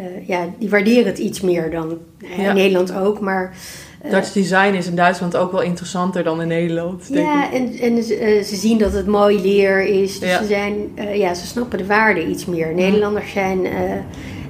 [0.04, 2.48] eh, ja, die waarderen het iets meer dan eh, Ja.
[2.48, 3.20] in Nederland ook.
[3.20, 3.56] Maar
[4.10, 7.12] Dutch design is in Duitsland ook wel interessanter dan in Nederland.
[7.12, 7.52] Denk ja, ik.
[7.52, 10.18] en, en ze, ze zien dat het mooi leer is.
[10.18, 10.38] Dus Ja.
[10.38, 10.74] ze, zijn,
[11.14, 12.74] ja, ze snappen de waarde iets meer.
[12.74, 13.60] Nederlanders zijn,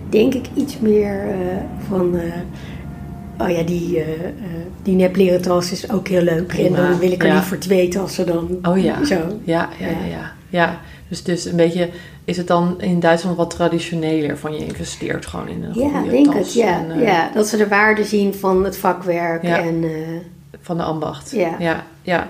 [0.09, 1.25] denk ik, iets meer
[1.89, 2.21] van...
[3.39, 4.05] oh ja, die,
[4.83, 6.47] die nepleren tas is ook heel leuk.
[6.47, 7.35] Prima, En dan wil ik er ja.
[7.35, 9.05] liever twee tassen dan Oh ja.
[9.05, 9.15] zo.
[9.45, 10.07] Ja, ja, ja.
[10.11, 10.81] ja, ja.
[11.09, 11.89] Dus, dus een beetje,
[12.25, 16.11] is het dan in Duitsland wat traditioneler van je investeert gewoon in een Ja, goede
[16.11, 16.53] denk tas het.
[16.53, 19.43] Ja, en, eh, ja, dat ze de waarde zien van het vakwerk.
[19.43, 19.59] Ja.
[19.59, 19.91] En, eh,
[20.61, 21.31] van de ambacht.
[21.31, 21.57] Ja.
[21.59, 22.29] ja, ja.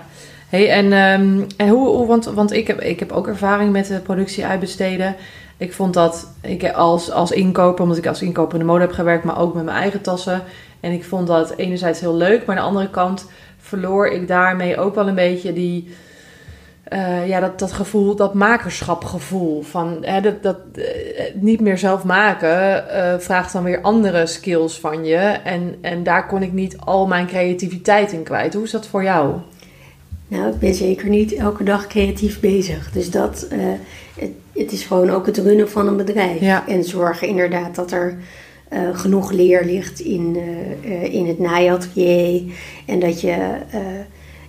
[0.49, 3.87] Hey, en, ehm, en hoe, hoe- want, want ik, heb, ik heb ook ervaring met
[3.87, 5.15] de productie uitbesteden.
[5.57, 8.91] Ik vond dat ik als, als inkoper, omdat ik als inkoper in de mode heb
[8.91, 10.41] gewerkt, maar ook met mijn eigen tassen.
[10.79, 13.25] En ik vond dat enerzijds heel leuk, maar aan de andere kant
[13.57, 15.95] verloor ik daarmee ook wel een beetje die,
[16.85, 19.61] eh, ja, dat, dat gevoel, dat makerschapgevoel.
[19.61, 20.83] Van hè, dat, dat eh,
[21.33, 25.15] niet meer zelf maken eh, vraagt dan weer andere skills van je.
[25.43, 28.53] En, en daar kon ik niet al mijn creativiteit in kwijt.
[28.53, 29.33] Hoe is dat voor jou?
[30.27, 32.91] Nou, ik ben zeker niet elke dag creatief bezig.
[32.91, 33.47] Dus dat,
[34.19, 36.39] het, het is gewoon ook het runnen van een bedrijf.
[36.39, 36.67] Ja.
[36.67, 38.17] En zorgen inderdaad dat er
[38.93, 40.37] genoeg leer ligt in,
[41.11, 42.41] in het naaiatelier.
[42.85, 43.37] En dat je,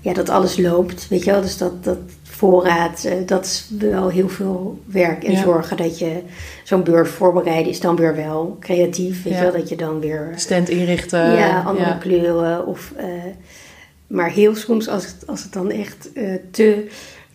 [0.07, 1.41] ja, dat alles loopt, weet je wel.
[1.41, 5.25] Dus dat, dat voorraad, eh, dat is wel heel veel werk.
[5.25, 5.43] En Ja.
[5.43, 6.21] zorgen dat je
[6.65, 9.23] zo'n beurs voorbereiden is dan weer wel creatief.
[9.23, 9.39] Weet Ja.
[9.39, 10.33] je wel, dat je dan weer...
[10.37, 11.33] Stand inrichten.
[11.33, 11.95] Ja, andere ja.
[12.01, 12.67] kleuren.
[12.67, 13.07] Of, eh,
[14.07, 16.87] maar heel soms als het, als het dan echt eh, te,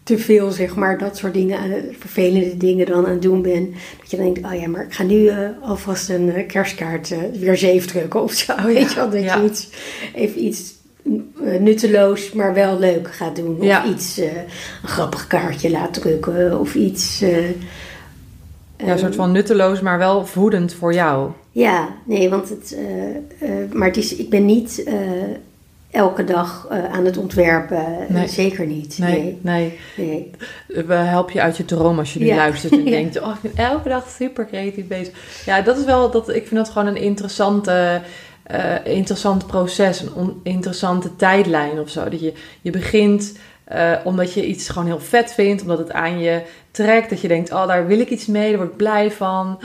[0.03, 3.73] te veel, zeg maar, dat soort dingen, aan, vervelende dingen dan aan het doen ben.
[3.99, 7.17] Dat je denkt, oh ja, maar ik ga nu eh, alvast een eh, kerstkaart eh,
[7.39, 8.55] weer zeef drukken of zo.
[8.65, 9.69] Weet je wel, dat je iets,
[10.15, 10.75] even iets eh,
[11.59, 13.57] nutteloos, maar wel leuk gaat doen.
[13.59, 13.85] Of Ja.
[13.85, 14.35] iets, eh,
[14.81, 16.59] een grappig kaartje laat drukken.
[16.59, 17.21] Of iets...
[17.21, 17.49] eh,
[18.85, 21.29] Ja, een soort van nutteloos, maar wel voedend voor jou.
[21.51, 22.75] Ja, nee, want het.
[22.77, 24.93] eh, eh, maar het is, ik ben niet eh,
[25.91, 27.77] elke dag eh, aan het ontwerpen.
[27.77, 28.27] eh, Nee.
[28.27, 28.97] Zeker niet.
[28.97, 29.79] Nee, Nee.
[29.97, 30.31] nee.
[30.67, 30.85] nee.
[30.85, 32.35] We helpen je uit je droom als je nu Ja.
[32.35, 32.89] luistert en Ja.
[32.89, 35.43] denkt, oh, ik ben elke dag super creatief bezig.
[35.45, 38.01] Ja, dat is wel, dat, ik vind dat gewoon een interessante,
[38.51, 42.09] eh, interessant proces, een interessante tijdlijn of zo.
[42.09, 46.19] Dat je, je begint eh, omdat je iets gewoon heel vet vindt, omdat het aan
[46.19, 49.11] je trekt, dat je denkt, oh, daar wil ik iets mee, daar word ik blij
[49.11, 49.59] van.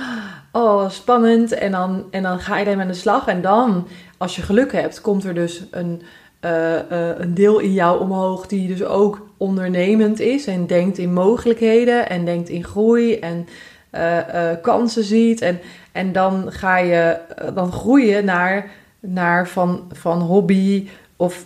[0.53, 1.53] Oh, spannend.
[1.53, 3.27] En dan, en dan ga je ermee aan de slag.
[3.27, 6.03] En dan, als je geluk hebt, komt er dus een,
[6.40, 6.75] eh,
[7.18, 12.25] een deel in jou omhoog die dus ook ondernemend is en denkt in mogelijkheden en
[12.25, 13.46] denkt in groei en
[13.90, 15.40] eh, eh, kansen ziet.
[15.40, 15.61] En,
[15.92, 18.70] en dan ga je eh, dan groeien naar,
[19.01, 21.44] naar van, van hobby of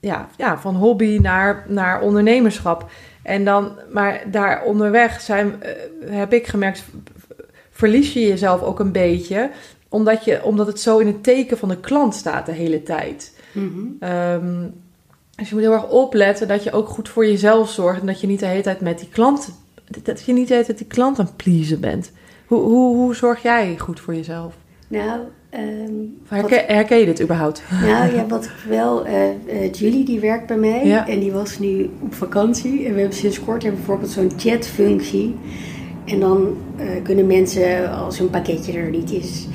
[0.00, 2.90] ja, ja, van hobby naar, naar ondernemerschap.
[3.22, 5.62] En dan, maar daar onderweg zijn,
[6.04, 6.84] heb ik gemerkt,
[7.70, 9.50] verlies je jezelf ook een beetje,
[9.88, 13.40] omdat, je, omdat het zo in het teken van de klant staat de hele tijd.
[14.00, 14.66] Ehm,
[15.36, 18.20] dus je moet heel erg opletten dat je ook goed voor jezelf zorgt en dat
[18.20, 19.65] je niet de hele tijd met die klant,
[20.02, 22.12] dat je niet hele tijd die klant aan het pleasen bent.
[22.46, 24.54] Hoe, hoe, hoe zorg jij goed voor jezelf?
[24.88, 25.20] Nou,
[25.50, 25.64] ehm,
[26.28, 27.62] wat, Herken, herken je dit überhaupt?
[27.82, 29.06] nou ja, wat ik wel.
[29.06, 31.08] eh, Julie die werkt bij mij Ja.
[31.08, 32.84] en die was nu op vakantie.
[32.86, 35.34] En we hebben sinds kort hebben bijvoorbeeld zo'n chatfunctie.
[36.04, 39.46] En dan eh, kunnen mensen, als hun pakketje er niet is,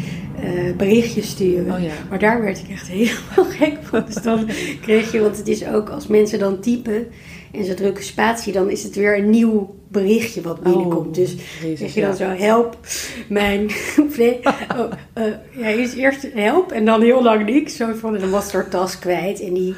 [0.41, 1.73] eh, berichtjes sturen.
[1.73, 1.91] Oh ja.
[2.09, 4.03] Maar daar werd ik echt helemaal gek van.
[4.05, 4.47] Dus dan
[4.81, 7.07] kreeg je, want het is ook als mensen dan typen
[7.51, 11.07] en ze drukken spatie, dan is het weer een nieuw berichtje wat binnenkomt.
[11.07, 12.07] Oh, dus Jezus, zeg je ja.
[12.07, 12.77] dan zo, help
[13.27, 13.71] mijn...
[14.17, 14.39] nee,
[14.77, 17.75] oh, eh, ja, eerst, eerst help en dan heel lang niks.
[17.75, 19.75] Zo van, dan was haar tas kwijt en die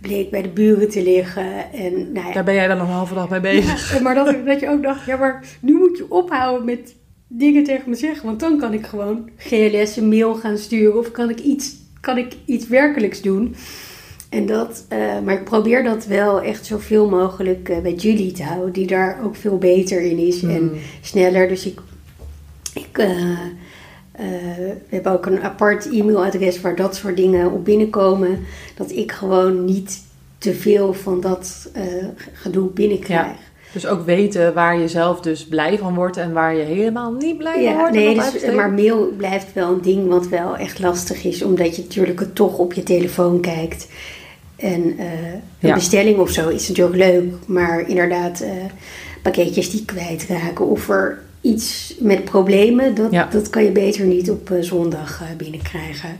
[0.00, 1.72] bleek bij de buren te liggen.
[1.72, 3.94] En, nou ja, Daar ben jij dan nog een halve dag mee bezig.
[3.94, 6.94] ja, maar dat, dat je ook dacht, ja, maar nu moet je ophouden met
[7.28, 8.26] dingen tegen me zeggen.
[8.26, 12.18] Want dan kan ik gewoon GLS een mail gaan sturen of kan ik iets, kan
[12.18, 13.54] ik iets werkelijks doen.
[14.30, 18.42] En dat, eh, maar ik probeer dat wel echt zoveel mogelijk eh, bij Julie te
[18.42, 20.72] houden, die daar ook veel beter in is en Hmm.
[21.00, 21.48] sneller.
[21.48, 21.80] Dus ik,
[22.74, 23.30] ik eh,
[24.12, 28.38] eh, we hebben ook een apart e-mailadres waar dat soort dingen op binnenkomen.
[28.76, 30.02] Dat ik gewoon niet
[30.38, 31.84] te veel van dat eh,
[32.32, 33.26] gedoe binnenkrijg.
[33.26, 33.34] Ja.
[33.72, 37.38] Dus ook weten waar je zelf dus blij van wordt en waar je helemaal niet
[37.38, 37.94] blij van wordt.
[37.94, 41.82] nee, dus, maar mail blijft wel een ding wat wel echt lastig is, omdat je
[41.82, 43.88] natuurlijk het toch op je telefoon kijkt.
[44.60, 45.06] En eh,
[45.60, 45.74] een Ja.
[45.74, 48.50] bestelling of zo is natuurlijk leuk, maar inderdaad, eh,
[49.22, 53.28] pakketjes die kwijtraken of er iets met problemen, dat, Ja.
[53.30, 56.16] dat kan je beter niet op eh, zondag binnenkrijgen.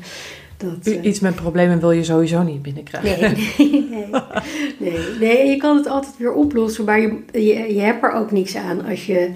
[0.57, 3.35] Dat, Iets met problemen wil je sowieso niet binnenkrijgen.
[3.59, 4.07] Nee, nee, nee,
[4.79, 4.98] nee.
[5.20, 8.57] Nee, je kan het altijd weer oplossen, maar je, je, je hebt er ook niks
[8.57, 9.31] aan als je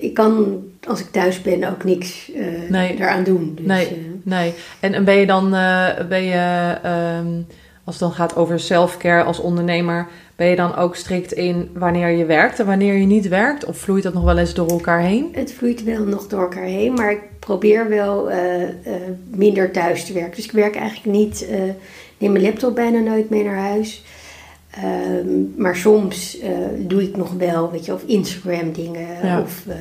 [0.00, 2.30] ik kan als ik thuis ben ook niks
[2.70, 3.52] daaraan doen.
[3.56, 3.86] Dus, nee,
[4.22, 4.52] nee.
[4.80, 5.50] En, en ben je dan,
[6.08, 7.26] ben je, ehm,
[7.84, 12.08] als het dan gaat over self-care als ondernemer, ben je dan ook strikt in wanneer
[12.08, 13.64] je werkt en wanneer je niet werkt?
[13.64, 15.28] Of vloeit dat nog wel eens door elkaar heen?
[15.32, 18.30] Het vloeit wel nog door elkaar heen, maar ik probeer wel
[19.30, 20.36] minder thuis te werken.
[20.36, 21.46] Dus ik werk eigenlijk niet,
[22.18, 24.02] neem mijn laptop bijna nooit mee naar huis.
[24.72, 29.40] Ehm, maar soms uh, doe ik nog wel, weet je, of Instagram dingen.
[29.42, 29.74] Of uh,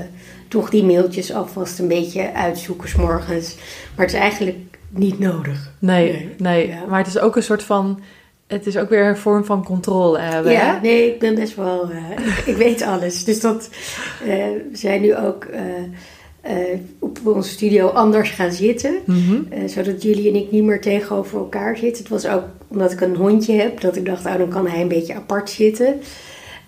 [0.48, 3.56] toch die mailtjes alvast een beetje uitzoeken s morgens.
[3.96, 5.72] Maar het is eigenlijk niet nodig.
[5.80, 6.76] Nee, nee.
[6.90, 8.00] maar het is ook een soort van...
[8.48, 11.92] Het is ook weer een vorm van controle hebben, Ja, nee, ik ben best wel...
[11.92, 13.24] Uh, ik, ik, weet alles.
[13.24, 13.70] Dus dat...
[14.24, 15.48] we zijn nu ook
[16.46, 18.96] uh, op onze studio anders gaan zitten.
[19.06, 19.42] Mhm.
[19.50, 22.04] Eh, zodat jullie en ik niet meer tegenover elkaar zitten.
[22.04, 24.82] Het was ook omdat ik een hondje heb, dat ik dacht, oh, dan kan hij
[24.82, 26.00] een beetje apart zitten.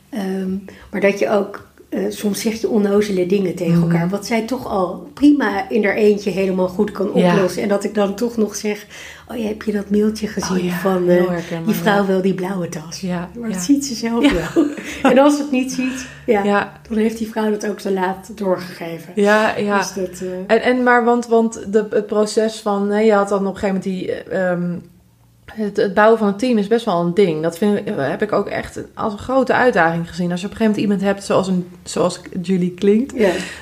[0.10, 0.52] Ehm,
[0.92, 1.63] maar dat je ook
[1.96, 3.92] uh, soms zeg je onnozele dingen tegen mhm.
[3.92, 4.10] elkaar.
[4.10, 7.62] Wat zij toch al prima in haar eentje helemaal goed kan oplossen.
[7.62, 8.86] En dat ik dan toch nog zeg:
[9.28, 11.32] Oh ja, heb je dat mailtje gezien oh van uh,
[11.66, 13.00] die vrouw wil die blauwe tas?
[13.00, 14.66] Ja, maar dat ziet ze zelf wel.
[15.12, 18.38] en als ze het niet ziet, ja, dan heeft die vrouw dat ook zo laat
[18.38, 19.14] doorgegeven.
[19.16, 19.78] Ja, ja.
[19.78, 20.30] Dus dat, uh...
[20.48, 23.60] en, en maar, want, want de, het proces van, nee, je had dan op een
[23.60, 24.38] gegeven moment die.
[24.38, 24.92] Um,
[25.54, 27.42] het, het, bouwen van een team is best wel een ding.
[27.42, 30.32] Dat vind ik, heb ik ook echt als een grote uitdaging gezien.
[30.32, 33.14] Als je op een gegeven moment iemand hebt zoals, een, zoals Julie klinkt,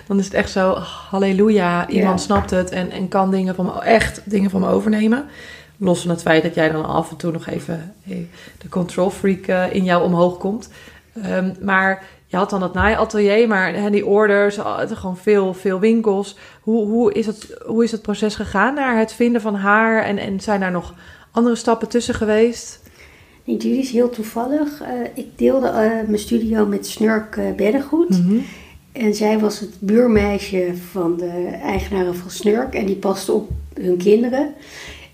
[0.08, 0.74] dan is het echt zo,
[1.10, 5.26] halleluja, iemand snapt het en, en kan dingen van me, echt dingen van me overnemen.
[5.78, 7.94] Los van het feit dat jij dan af en toe nog even
[8.58, 10.70] de control freak uh, in jou omhoog komt.
[11.26, 16.38] Um, maar je had dan het naaiatelier, maar hè, die orders, gewoon veel, veel winkels.
[16.62, 20.04] Hoe, hoe, is het, hoe is het proces gegaan naar het vinden van haar?
[20.04, 20.94] En, en zijn daar nog
[21.32, 22.80] andere stappen tussen geweest?
[23.44, 24.82] Nee, jullie is heel toevallig.
[24.82, 25.74] Uh, ik deelde uh,
[26.08, 28.10] mijn studio met Snurk uh, Beddengoed.
[28.10, 28.38] Mhm.
[28.92, 32.74] En zij was het buurmeisje van de eigenaren van Snurk.
[32.74, 34.54] En die paste op hun kinderen.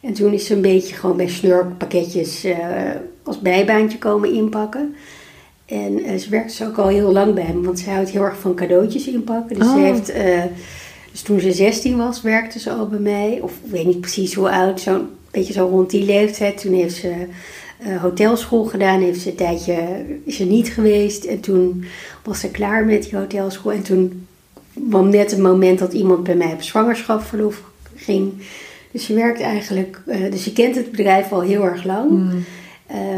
[0.01, 2.47] En toen is ze een beetje gewoon bij Snurk pakketjes
[3.23, 4.95] als bijbaantje komen inpakken.
[5.65, 8.39] En ze werkte ze ook al heel lang bij hem, want zij houdt heel erg
[8.39, 9.59] van cadeautjes inpakken.
[9.59, 9.81] Dus, ze oh.
[9.81, 10.13] heeft,
[11.11, 13.39] dus toen ze 16 was, werkte ze al bij mij.
[13.41, 16.61] Of ik weet niet precies hoe oud, zo'n beetje zo rond die leeftijd.
[16.61, 17.13] Toen heeft ze
[17.87, 21.23] uh, hotelschool gedaan, heeft ze een tijdje is niet geweest.
[21.23, 21.85] En toen
[22.23, 23.71] was ze klaar met die hotelschool.
[23.71, 24.27] En toen
[24.89, 27.61] kwam net het moment dat iemand bij mij op zwangerschapsverlof
[27.95, 28.33] ging.
[28.91, 32.09] Dus ze werkt eigenlijk, uh, dus ze kent het bedrijf al heel erg lang.
[32.09, 32.45] Mm.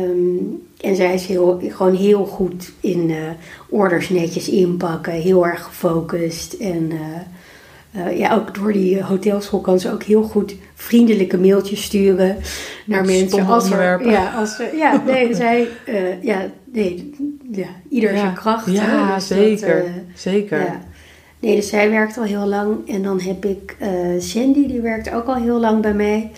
[0.03, 3.17] Um, en zij is heel, gewoon heel goed in uh,
[3.69, 6.53] orders netjes inpakken, heel erg gefocust.
[6.53, 6.91] En
[7.95, 12.37] uh, ja, ook door die hotelschool kan ze ook heel goed vriendelijke mailtjes sturen
[12.85, 13.45] naar mensen.
[13.45, 17.13] Als er, ja, als er, ja, nee, zij, uh, ja, nee,
[17.51, 18.71] ja, ieder zijn kracht.
[18.71, 20.59] Ja, dus zeker, dat, uh, zeker.
[20.59, 20.81] Ja.
[21.39, 22.89] Nee, dus zij werkt al heel lang.
[22.89, 23.75] En dan heb ik
[24.19, 26.31] Sandy, die werkt ook al heel lang bij mij.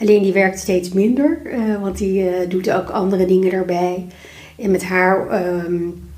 [0.00, 1.40] Alleen die werkt steeds minder,
[1.80, 4.06] want die doet ook andere dingen daarbij.
[4.56, 5.46] En met haar...
[5.64, 6.12] Um,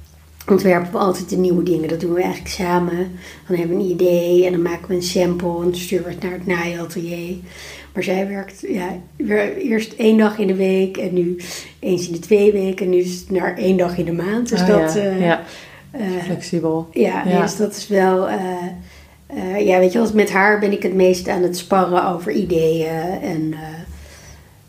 [0.51, 1.89] ontwerpen we altijd de nieuwe dingen.
[1.89, 2.97] Dat doen we eigenlijk samen.
[3.49, 6.23] Dan hebben we een idee en dan maken we een sample en sturen we het
[6.23, 7.37] naar het naaiatelier.
[7.93, 8.89] Maar zij werkt ja,
[9.59, 11.37] eerst één dag in de week en nu
[11.79, 12.85] eens in de twee weken.
[12.85, 14.49] En nu is het naar één dag in de maand.
[14.49, 14.95] Dus oh, dat...
[14.95, 15.05] Ja.
[15.05, 15.43] Uh, ja.
[15.99, 16.89] Uh, Flexibel.
[16.93, 18.29] Ja, ja, dus dat is wel...
[18.29, 22.33] Uh, ja, weet je, als met haar ben ik het meest aan het sparren over
[22.33, 23.55] ideeën en...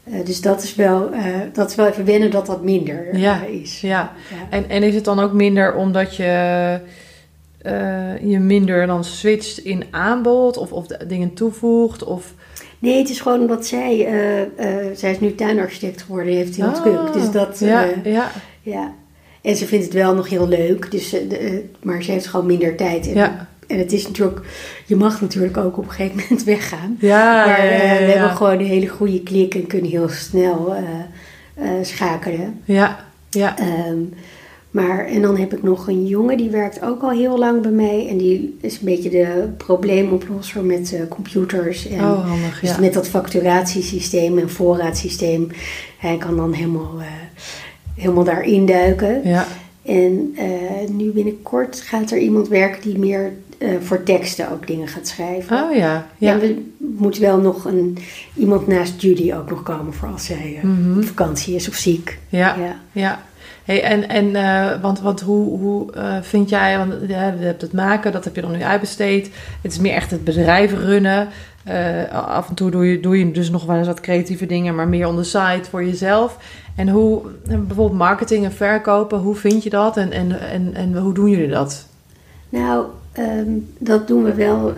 [0.10, 3.44] Uh, dus dat is, wel, uh, dat is wel even wennen dat dat minder ja,
[3.44, 3.82] is.
[3.82, 4.14] Ja.
[4.30, 4.38] ja.
[4.50, 6.80] En, en is het dan ook minder omdat je
[8.22, 12.04] je minder dan switcht in aanbod of, of dingen toevoegt?
[12.04, 12.34] Of...
[12.80, 14.08] Nee, het is gewoon omdat zij,
[14.94, 17.14] zij is nu tuinarchitect geworden, heeft heel oh, druk.
[17.14, 18.32] Dus dat, ja, ja.
[18.62, 18.94] ja.
[19.42, 21.16] En ze vindt het wel nog heel leuk, dus,
[21.84, 23.08] maar ze heeft gewoon minder tijd.
[23.08, 23.48] En, ja.
[23.68, 24.42] En het is natuurlijk,
[24.86, 26.98] je mag natuurlijk ook op een gegeven moment weggaan.
[27.00, 30.76] Ja, maar ja, ja, we hebben gewoon een hele goede klik en kunnen heel snel
[30.76, 32.62] uh, uh, schakelen.
[32.66, 33.56] Ja, ja.
[33.88, 34.14] Um,
[34.72, 37.72] maar, en dan heb ik nog een jongen, die werkt ook al heel lang bij
[37.72, 38.08] mij.
[38.10, 41.88] En die is een beetje de probleemoplosser met uh, computers.
[41.88, 45.48] En oh, handig, dus met dat facturatiesysteem en voorraadsysteem.
[45.98, 46.92] Hij kan dan helemaal,
[47.96, 49.22] helemaal daarin duiken.
[49.24, 49.48] Ja.
[49.82, 50.36] En
[50.92, 55.64] nu binnenkort gaat er iemand werken die meer uh, voor teksten ook dingen gaat schrijven.
[55.64, 56.08] Oh ja.
[56.18, 57.98] Ja, ja we moeten wel nog een,
[58.34, 60.98] iemand naast Judy ook nog komen voor als zij uh, mm -hmm.
[60.98, 62.20] op vakantie is of ziek.
[62.30, 62.76] Ja, ja.
[62.92, 63.22] ja.
[63.64, 68.12] Hey, en, en uh, want, want hoe, hoe vind jij, want je hebt het maken,
[68.12, 69.30] dat heb je dan nu uitbesteed.
[69.62, 71.28] Het is meer echt het bedrijf runnen.
[72.12, 74.88] af en toe doe je, doe je dus nog wel eens wat creatieve dingen, maar
[74.88, 76.38] meer on the side voor jezelf.
[76.78, 81.14] En hoe, bijvoorbeeld marketing en verkopen, hoe vind je dat en, en, en, en hoe
[81.14, 81.88] doen jullie dat?
[82.50, 82.86] Nou,
[83.18, 84.74] Ehm, dat doen we wel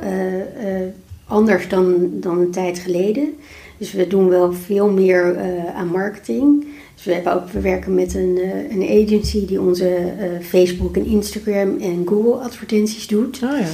[1.28, 3.34] anders dan, dan een tijd geleden.
[3.78, 5.38] Dus we doen wel veel meer
[5.76, 6.66] aan marketing.
[6.96, 11.78] Dus we, hebben ook, we werken met een, een agency die onze Facebook en Instagram
[11.80, 13.40] en Google advertenties doet.
[13.44, 13.68] Oh ja.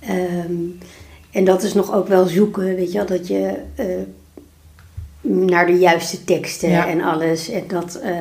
[0.00, 0.54] Ehm,
[1.30, 3.54] en dat is nog ook wel zoeken, weet je wel, dat je
[5.28, 7.48] naar de juiste teksten en alles.
[7.48, 8.18] En dat, eh,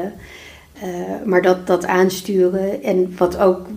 [0.81, 2.83] eh, maar dat, dat aansturen.
[2.83, 3.67] En wat ook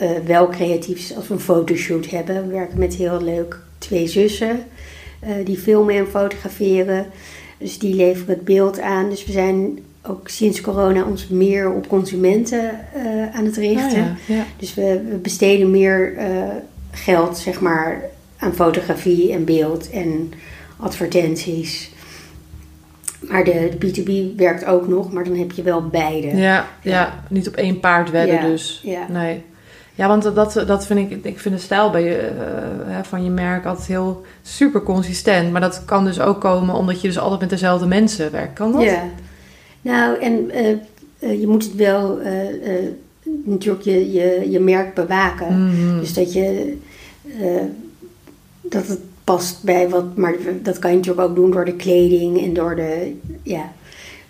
[0.00, 2.46] uh, wel creatief is als we een fotoshoot hebben.
[2.46, 4.64] We werken met heel leuk twee zussen
[5.44, 7.06] die filmen en fotograferen.
[7.58, 9.10] Dus die leveren het beeld aan.
[9.10, 12.80] Dus we zijn ook sinds corona ons meer op consumenten
[13.32, 14.02] aan het richten.
[14.02, 16.12] Oh ja, Dus we, we, besteden meer
[16.90, 18.02] geld, zeg maar,
[18.38, 20.32] aan fotografie en beeld en
[20.76, 21.90] advertenties.
[23.20, 26.36] Maar de, de, B2B werkt ook nog, maar dan heb je wel beide.
[26.36, 27.24] Ja, ja.
[27.28, 28.80] niet op één paard wedden dus.
[28.84, 29.06] Ja.
[29.08, 29.42] Nee.
[29.96, 32.30] Ja, want dat, dat vind ik, ik vind de stijl bij je,
[32.88, 35.52] uh, van je merk altijd heel super consistent.
[35.52, 38.52] Maar dat kan dus ook komen omdat je dus altijd met dezelfde mensen werkt.
[38.52, 38.82] Kan dat?
[38.82, 39.02] Ja.
[39.80, 40.50] Nou, en
[41.20, 42.18] uh, je moet het wel
[43.44, 45.66] natuurlijk je, je, je merk bewaken.
[45.66, 45.98] Mhm.
[45.98, 46.76] Dus dat je
[48.60, 50.16] dat het past bij wat.
[50.16, 53.16] Maar dat kan je natuurlijk ook doen door de kleding en door de.
[53.42, 53.72] Ja.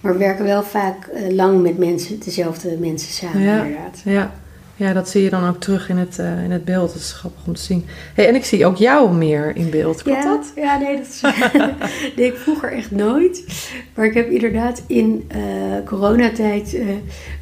[0.00, 4.00] Maar we werken wel vaak lang met mensen, dezelfde mensen samen, ja, inderdaad.
[4.04, 4.34] Ja.
[4.76, 6.92] Ja, dat zie je dan ook terug in het, uh, in het beeld.
[6.92, 7.84] Dat is grappig om te zien.
[8.14, 10.02] Hey, en ik zie ook jou meer in beeld.
[10.02, 10.52] Klopt ja, dat?
[10.56, 11.20] Ja, nee, dat is,
[12.16, 13.44] deed ik vroeger echt nooit.
[13.94, 15.42] Maar ik heb inderdaad in uh,
[15.84, 16.76] coronatijd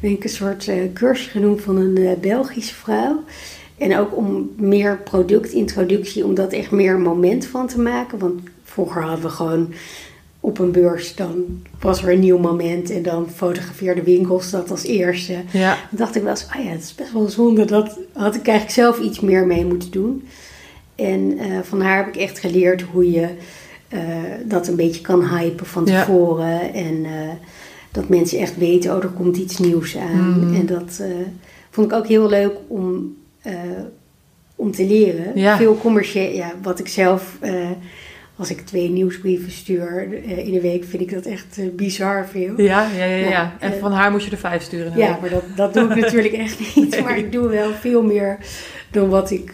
[0.01, 3.23] ben ik een soort cursus genoemd van een Belgische vrouw.
[3.77, 8.17] En ook om meer productintroductie, om dat echt meer moment van te maken.
[8.17, 9.73] Want vroeger hadden we gewoon
[10.45, 14.83] op een beurs, dan was er een nieuw moment en dan fotografeerde winkels dat als
[14.83, 15.33] eerste.
[15.51, 15.77] Ja.
[15.89, 17.65] Dan dacht ik wel eens, oh ja, het is best wel zonde.
[17.65, 20.27] Dat had ik eigenlijk zelf iets meer mee moeten doen.
[20.95, 23.27] En uh, van haar heb ik echt geleerd hoe je
[23.89, 23.99] uh,
[24.45, 26.47] dat een beetje kan hypen van tevoren.
[26.47, 26.73] Ja.
[26.73, 27.09] En uh,
[27.91, 30.47] dat mensen echt weten, oh, er komt iets nieuws aan.
[30.47, 30.55] Mm.
[30.55, 31.01] En dat
[31.69, 33.15] vond ik ook heel leuk om
[34.55, 35.31] om te leren.
[35.39, 35.57] Ja.
[35.57, 37.37] Veel commercieel, ja, wat ik zelf,
[38.37, 42.61] als ik twee nieuwsbrieven stuur uh, in de week, vind ik dat echt bizar veel.
[42.61, 43.29] Ja, ja, ja.
[43.29, 43.55] ja.
[43.59, 44.97] En van haar moet je er vijf sturen.
[44.97, 46.89] Ja, maar dat, dat doe ik natuurlijk echt niet.
[46.89, 47.01] Nee.
[47.01, 48.37] Maar ik doe wel veel meer
[48.91, 49.51] dan wat ik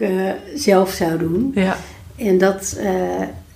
[0.54, 1.52] zelf zou doen.
[1.54, 1.76] Ja.
[2.16, 2.80] En dat,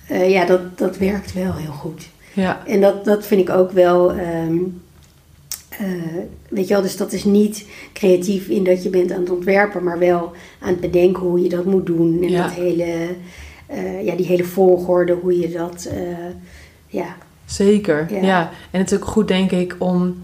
[0.09, 2.09] ja, dat, dat werkt wel heel goed.
[2.33, 2.63] Ja.
[2.67, 4.11] En dat, dat vind ik ook wel.
[4.11, 4.81] Um,
[5.81, 5.89] uh,
[6.49, 9.83] weet je wel, dus dat is niet creatief in dat je bent aan het ontwerpen,
[9.83, 12.23] maar wel aan het bedenken hoe je dat moet doen.
[12.23, 12.43] En Ja.
[12.43, 13.09] dat hele,
[14.03, 16.03] ja, die hele volgorde, hoe je dat, uh,
[16.87, 17.17] ja.
[17.45, 18.23] Zeker, Ja.
[18.23, 18.51] ja.
[18.71, 20.23] En het is ook goed, denk ik, om...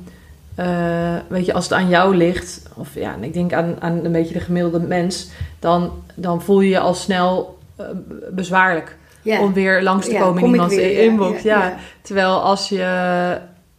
[0.55, 2.62] eh, weet je, als het aan jou ligt...
[2.76, 5.28] Of ja, ik denk aan, aan een beetje de gemiddelde mens...
[5.59, 7.87] Dan, dan voel je je al snel eh,
[8.31, 8.96] bezwaarlijk...
[9.22, 9.40] ja.
[9.40, 11.42] om weer langs te Ja, komen in iemands weer, inbox.
[11.42, 11.76] Ja.
[12.02, 12.83] Terwijl als je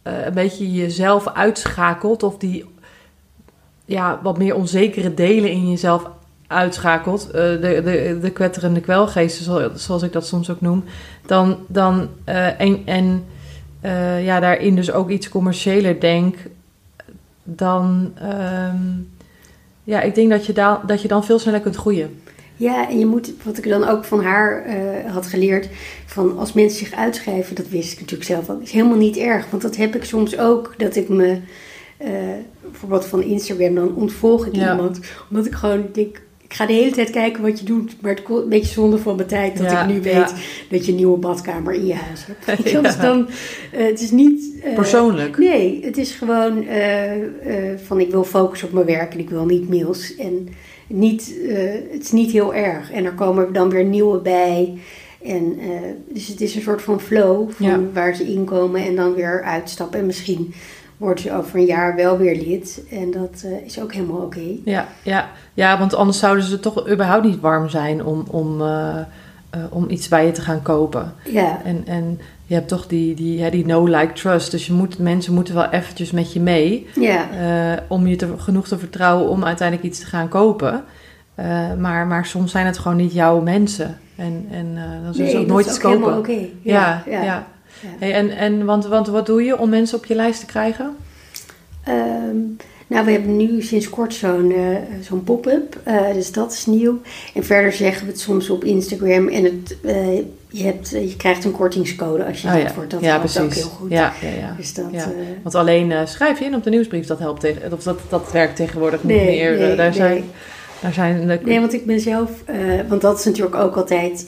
[0.02, 2.22] eh, een beetje jezelf uitschakelt...
[2.22, 2.64] of die
[3.84, 6.10] ja, wat meer onzekere delen in jezelf
[6.46, 7.26] uitschakelt...
[7.26, 10.84] eh, de, de, de kwetterende kwelgeesten, zo- zoals ik dat soms ook noem...
[11.26, 13.24] dan, dan eh, en, en
[13.80, 16.36] eh, ja, daarin dus ook iets commerciëler denk...
[17.42, 18.12] dan...
[18.20, 18.76] ehm,
[19.84, 22.18] ja, ik denk dat je, da- dat je dan veel sneller kunt groeien.
[22.56, 24.64] Ja, en je moet, wat ik dan ook van haar
[25.06, 25.68] had geleerd,
[26.06, 29.50] van als mensen zich uitschrijven, dat wist ik natuurlijk zelf ook, is helemaal niet erg.
[29.50, 31.38] Want dat heb ik soms ook, dat ik me,
[31.96, 32.10] eh,
[32.70, 34.70] bijvoorbeeld van Instagram, dan ontvolg ik Ja.
[34.70, 35.00] iemand.
[35.30, 36.20] Omdat ik gewoon denk,
[36.54, 38.98] ik ga de hele tijd kijken wat je doet, maar het kost een beetje zonde
[38.98, 40.30] van mijn tijd dat Ja, ik nu weet ja.
[40.70, 42.62] dat je een nieuwe badkamer in je huis hebt.
[42.70, 42.80] Ja.
[42.80, 43.28] Dus dan,
[43.72, 44.60] eh, het is niet...
[44.62, 45.38] eh, Persoonlijk.
[45.38, 47.12] Nee, het is gewoon eh,
[47.84, 50.16] van ik wil focussen op mijn werk en ik wil niet mails.
[50.16, 50.48] En
[50.86, 51.34] niet,
[51.92, 52.90] het is niet heel erg.
[52.92, 54.78] En er komen dan weer nieuwe bij.
[55.22, 55.58] En,
[56.08, 60.00] dus het is een soort van flow van waar ze inkomen en dan weer uitstappen.
[60.00, 60.54] En misschien
[60.96, 62.82] wordt ze over een jaar wel weer lid.
[62.90, 64.44] En dat eh, is ook helemaal oké.
[64.64, 68.98] Ja, ja, ja, want anders zouden ze toch überhaupt niet warm zijn om, om, eh,
[68.98, 69.04] eh,
[69.70, 71.14] om iets bij je te gaan kopen.
[71.24, 74.50] Ja, En, en je hebt toch die, die, die no-like trust.
[74.50, 77.28] Dus je moet, mensen moeten wel eventjes met je mee ja.
[77.88, 80.84] om je te, genoeg te vertrouwen om uiteindelijk iets te gaan kopen.
[81.78, 83.98] Maar, maar soms zijn het gewoon niet jouw mensen.
[84.16, 86.12] En, en dan zullen ze ook dat nooit is iets ook kopen.
[86.12, 86.46] helemaal oké.
[86.62, 87.22] Ja, ja.
[87.22, 87.46] ja.
[87.98, 90.96] Hey, en, en want, want wat doe je om mensen op je lijst te krijgen?
[91.84, 92.36] Ehm,
[92.86, 97.00] nou, we hebben nu sinds kort zo'n eh, zo'n pop-up, eh, dus dat is nieuw.
[97.34, 100.16] En verder zeggen we het soms op Instagram en het, eh,
[100.48, 102.90] je, hebt, je krijgt een kortingscode als je Oh ja, wordt.
[102.90, 103.62] Dat ja helpt ook precies.
[103.62, 103.90] heel goed.
[103.90, 104.54] Ja, ja, ja.
[104.56, 104.84] Dus dat,
[105.42, 108.56] Want alleen schrijf je in op de nieuwsbrief, dat helpt tegen, of dat, dat werkt
[108.56, 109.58] tegenwoordig niet Nee, meer.
[109.58, 109.96] nee, daar nee.
[109.96, 110.24] zijn
[110.80, 111.40] Daar zijn.
[111.44, 112.30] Nee, want ik ben zelf...
[112.88, 114.24] want dat is natuurlijk ook altijd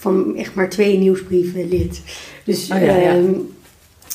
[0.00, 2.02] van echt maar twee nieuwsbrieven lid.
[2.44, 3.14] Dus oh, ja, ja.
[3.14, 3.32] Ehm,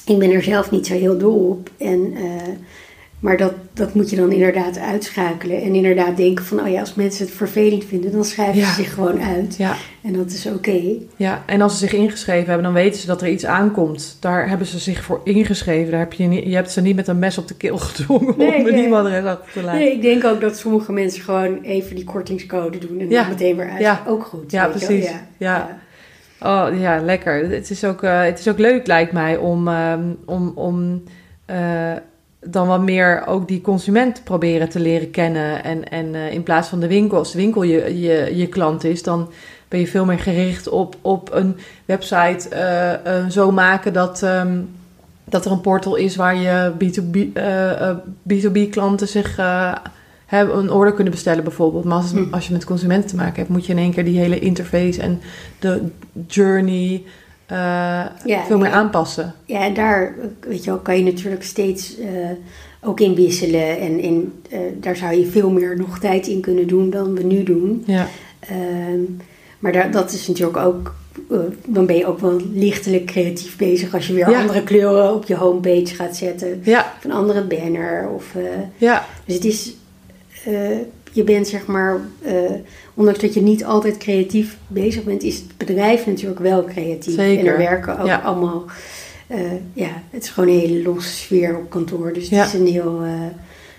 [0.06, 1.70] ik ben er zelf niet zo heel dol op.
[1.78, 2.32] En, uh,
[3.20, 5.62] maar dat, dat moet je dan inderdaad uitschakelen.
[5.62, 8.94] En inderdaad denken van, oh ja, als mensen het vervelend vinden, dan schrijven ze zich
[8.94, 9.56] gewoon uit.
[9.58, 9.76] Ja.
[10.04, 10.82] En dat is oké.
[11.16, 14.18] Ja, en als ze zich ingeschreven hebben, dan weten ze dat er iets aankomt.
[14.20, 15.92] Daar hebben ze zich voor ingeschreven.
[15.92, 18.34] Daar heb je, niet, je hebt ze niet met een mes op de keel gedwongen
[18.38, 19.80] nee, om een e-mailadres achter te laten.
[19.80, 23.56] Nee, ik denk ook dat sommige mensen gewoon even die kortingscode doen en dan meteen
[23.56, 23.80] weer uit.
[23.80, 24.04] Ja.
[24.08, 24.52] Ook goed.
[24.52, 25.10] Ja, precies.
[25.38, 25.80] ja.
[26.40, 27.50] Oh ja, lekker.
[27.50, 29.94] Het is ook, uh, het is ook leuk, lijkt mij, om, uh,
[30.26, 31.04] om, om
[31.50, 31.92] uh,
[32.46, 35.64] dan wat meer ook die consument proberen te leren kennen.
[35.64, 38.84] En, en uh, in plaats van de winkel, als de winkel je, je, je klant
[38.84, 39.30] is, dan
[39.68, 42.50] ben je veel meer gericht op, op een website
[43.30, 44.70] zo maken dat, um,
[45.24, 47.18] dat er een portal is waar je B2B,
[48.34, 49.38] B2B klanten zich
[50.26, 51.84] hebben een order kunnen bestellen bijvoorbeeld.
[51.84, 52.34] Maar als, hm.
[52.34, 55.02] als je met consumenten te maken hebt, moet je in één keer die hele interface
[55.02, 55.22] en
[55.60, 55.82] de
[56.28, 57.04] journey
[57.52, 58.06] uh,
[58.46, 59.34] veel meer aanpassen.
[59.46, 62.08] Ja, en daar weet je wel, kan je natuurlijk steeds uh,
[62.82, 63.80] ook in wisselen.
[63.80, 67.24] En in, uh, daar zou je veel meer nog tijd in kunnen doen dan we
[67.24, 67.84] nu doen.
[67.86, 68.08] Ja.
[68.40, 69.02] Ehm,
[69.60, 70.96] maar daar, dat is natuurlijk ook
[71.66, 75.36] dan ben je ook wel lichtelijk creatief bezig als je weer andere kleuren op je
[75.36, 76.62] homepage gaat zetten.
[76.64, 76.94] Ja.
[76.98, 78.10] Of een andere banner.
[78.10, 78.36] Of,
[78.78, 79.06] ja.
[79.26, 79.76] Dus het is
[81.16, 82.52] je bent zeg maar, uh,
[82.94, 87.16] ondanks dat je niet altijd creatief bezig bent, is het bedrijf natuurlijk wel creatief.
[87.16, 87.40] Zeker.
[87.40, 88.64] En er werken ook allemaal,
[89.28, 89.38] uh,
[89.74, 92.14] ja, het is gewoon een hele losse sfeer op kantoor.
[92.14, 93.04] Dus het is een heel,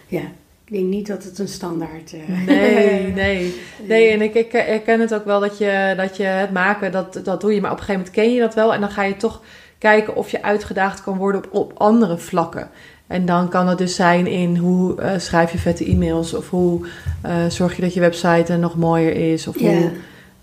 [0.07, 0.22] ja,
[0.66, 3.55] ik denk niet dat het een standaard uh, Nee, nee.
[3.89, 7.20] Nee, en ik, ik herken het ook wel dat je, dat je het maken, dat,
[7.24, 7.61] dat doe je.
[7.61, 8.74] Maar op een gegeven moment ken je dat wel.
[8.74, 9.43] En dan ga je toch
[9.78, 12.70] kijken of je uitgedaagd kan worden op, op andere vlakken.
[13.07, 16.86] En dan kan het dus zijn in hoe uh, schrijf je vette e-mails of hoe
[17.26, 19.46] uh, zorg je dat je website nog mooier is.
[19.46, 19.90] Of, hoe,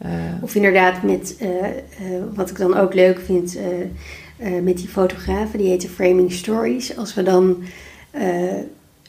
[0.05, 0.09] uh,
[0.41, 1.37] of inderdaad met,
[2.33, 3.57] wat ik dan ook leuk vind,
[4.61, 6.97] met die fotografen, die heten Framing Stories.
[6.97, 7.63] Als we dan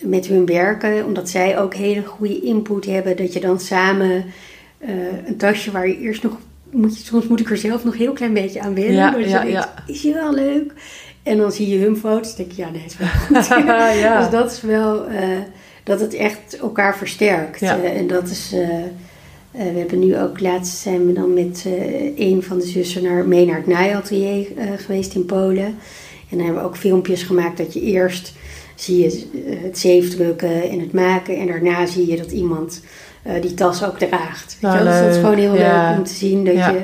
[0.00, 4.24] met hun werken, omdat zij ook hele goede input hebben, dat je dan samen
[5.26, 6.38] een tasje waar je eerst nog,
[6.70, 8.94] moet je, soms moet ik er zelf nog een heel klein beetje aan wennen.
[8.94, 9.74] Ja, ja, ja.
[9.86, 10.72] is je wel leuk?
[11.24, 12.34] En dan zie je hun foto's.
[12.34, 13.46] denk je, ja, nee, het is wel goed.
[14.04, 14.20] ja.
[14.20, 15.18] Dus dat is wel uh,
[15.84, 17.60] dat het echt elkaar versterkt.
[17.60, 17.78] Ja.
[17.78, 18.52] Uh, en dat is.
[18.54, 18.68] Uh,
[19.50, 21.66] we hebben nu ook laatst zijn we dan met
[22.16, 24.46] een van de zussen naar, mee naar het naaiatelier
[24.76, 25.64] geweest in Polen.
[25.64, 28.32] En dan hebben we ook filmpjes gemaakt dat je eerst
[28.74, 29.26] zie je
[29.62, 31.36] het zeefdrukken en het maken.
[31.36, 32.80] En daarna zie je dat iemand
[33.40, 34.56] die tas ook draagt.
[34.60, 36.82] Ja, dus dat is gewoon heel leuk om te zien dat je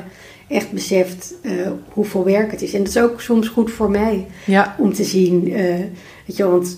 [0.51, 1.51] echt beseft uh,
[1.89, 2.73] hoeveel werk het is.
[2.73, 4.75] En dat is ook soms goed voor mij ja.
[4.77, 5.47] om te zien.
[5.47, 5.55] Uh,
[6.25, 6.77] weet je, want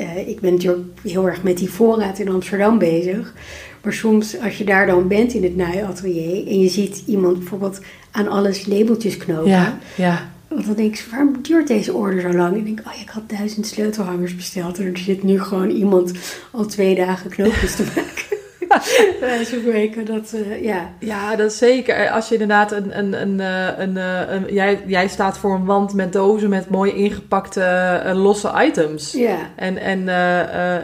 [0.00, 3.34] uh, ik ben natuurlijk heel erg met die voorraad in Amsterdam bezig.
[3.82, 7.80] Maar soms als je daar dan bent in het naaiatelier en je ziet iemand bijvoorbeeld
[8.10, 9.50] aan alles labeltjes knopen.
[9.50, 10.32] Ja, ja.
[10.48, 12.52] Want dan denk ik, waarom duurt deze order zo lang?
[12.52, 14.78] En ik denk, oh ja, ik had duizend sleutelhangers besteld.
[14.78, 16.12] En er zit nu gewoon iemand
[16.50, 18.38] al twee dagen knoopjes te maken.
[19.72, 20.92] weken, dat, uh, ja.
[20.98, 22.10] Ja, dat zeker.
[22.10, 25.64] Als je inderdaad een, een, een, eh, een, eh, een, jij, jij staat voor een
[25.64, 29.12] wand met dozen met mooi ingepakte losse items.
[29.12, 29.38] Ja.
[29.56, 30.08] En, en,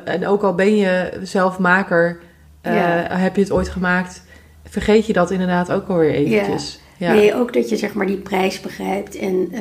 [0.05, 2.19] en ook al ben je zelfmaker,
[2.63, 3.07] ja.
[3.11, 4.23] heb je het ooit gemaakt,
[4.65, 6.81] vergeet je dat inderdaad ook alweer eventjes.
[6.97, 7.13] Ja.
[7.13, 9.53] Nee, ook dat je zeg maar die prijs begrijpt en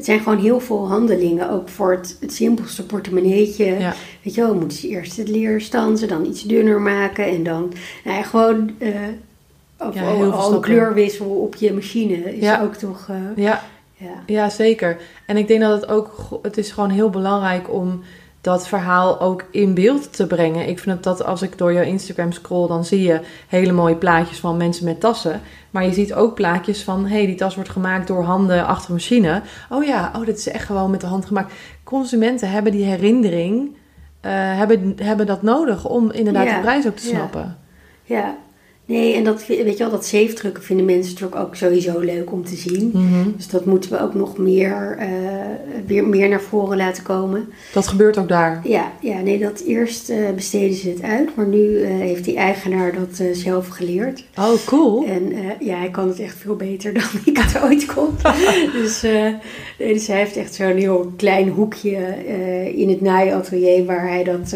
[0.00, 1.50] het zijn gewoon heel veel handelingen.
[1.50, 3.76] Ook voor het, het simpelste portemonneetje.
[4.22, 7.24] Weet je wel, moeten ze eerst het leer stansen, dan iets dunner maken.
[7.24, 7.72] En dan
[8.04, 8.94] nou ja, gewoon uh,
[9.78, 13.08] of ja, al, een kleurwissel op je machine is ook toch...
[13.10, 13.62] Uh, ja.
[13.96, 14.22] Ja.
[14.26, 14.96] ja, zeker.
[15.26, 16.14] En ik denk dat het ook...
[16.42, 18.02] Het is gewoon heel belangrijk om
[18.40, 20.68] dat verhaal ook in beeld te brengen.
[20.68, 24.38] Ik vind dat als ik door jouw Instagram scroll, dan zie je hele mooie plaatjes
[24.38, 25.40] van mensen met tassen.
[25.70, 28.88] Maar je ziet ook plaatjes van, hé, hey, die tas wordt gemaakt door handen achter
[28.88, 29.42] een machine.
[29.70, 31.52] Oh ja, oh, dit is echt gewoon met de hand gemaakt.
[31.84, 33.72] Consumenten hebben die herinnering, uh,
[34.32, 37.58] hebben, hebben dat nodig om inderdaad de prijs ook te snappen.
[38.02, 38.16] Ja.
[38.16, 38.36] ja.
[38.90, 42.44] Nee, en dat, weet je wel, dat zeefdrukken vinden mensen natuurlijk ook sowieso leuk om
[42.44, 42.90] te zien.
[42.92, 43.30] Mhm.
[43.36, 45.06] Dus dat moeten we ook nog meer, uh,
[45.86, 47.48] weer meer naar voren laten komen.
[47.72, 48.60] Dat gebeurt ook daar?
[48.64, 52.36] Ja, ja nee, dat eerst uh, besteden ze het uit, maar nu uh, heeft die
[52.36, 54.24] eigenaar dat zelf geleerd.
[54.38, 55.04] Oh, cool.
[55.04, 58.10] En ja, hij kan het echt veel beter dan ik het ooit kon.
[58.82, 59.02] dus,
[59.78, 61.96] nee, dus hij heeft echt zo'n heel klein hoekje
[62.74, 64.54] in het naaiatelier waar hij dat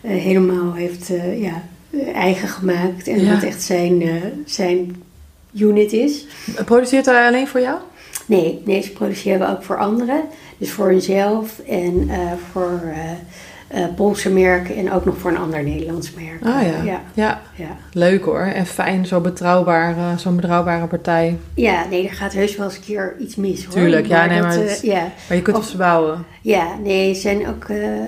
[0.00, 1.69] helemaal heeft, ja eh,
[2.14, 3.34] eigen gemaakt en ja.
[3.34, 4.14] wat echt zijn, uh,
[4.44, 5.02] zijn
[5.54, 6.26] unit is.
[6.64, 7.78] Produceert hij alleen voor jou?
[8.26, 10.22] Nee, nee, ze produceren ook voor anderen.
[10.58, 12.80] Dus voor hunzelf en uh, voor
[13.74, 16.44] uh, Poolse merken en ook nog voor een ander Nederlands merk.
[16.44, 16.82] Ah ja.
[16.82, 17.02] Ja.
[17.14, 17.40] ja.
[17.54, 17.76] ja.
[17.92, 18.40] Leuk hoor.
[18.40, 21.36] En fijn, zo betrouwbaar, uh, zo'n betrouwbare partij.
[21.54, 23.74] Ja, nee, er gaat heus wel eens een keer iets mis hoor.
[23.74, 25.12] Tuurlijk, ja, nee, maar, het, uh, ja.
[25.28, 26.24] maar je kunt op ze bouwen.
[26.42, 27.66] Ja, nee, zijn ook,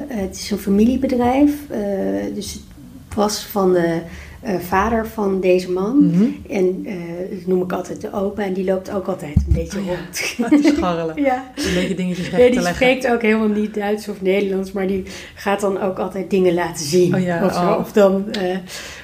[0.08, 1.52] het is een familiebedrijf.
[2.34, 2.62] dus het
[3.14, 4.00] was van de
[4.46, 6.06] uh, vader van deze man.
[6.06, 6.24] Mhm.
[6.48, 6.92] En uh,
[7.30, 8.42] dat noem ik altijd de opa.
[8.42, 10.18] En die loopt ook altijd een beetje oh, rond.
[10.36, 10.48] Ja.
[10.48, 11.22] te scharrelen.
[11.22, 11.52] ja.
[11.56, 12.86] Een beetje dingetjes recht nee, die te leggen.
[12.86, 14.72] spreekt ook helemaal niet Duits of Nederlands.
[14.72, 15.02] Maar die
[15.34, 17.14] gaat dan ook altijd dingen laten zien.
[17.14, 17.60] Oh ja, of, zo.
[17.60, 17.78] oh.
[17.78, 18.56] of dan, uh,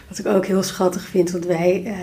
[0.08, 1.30] wat ik ook heel schattig vind.
[1.30, 1.94] Want wij...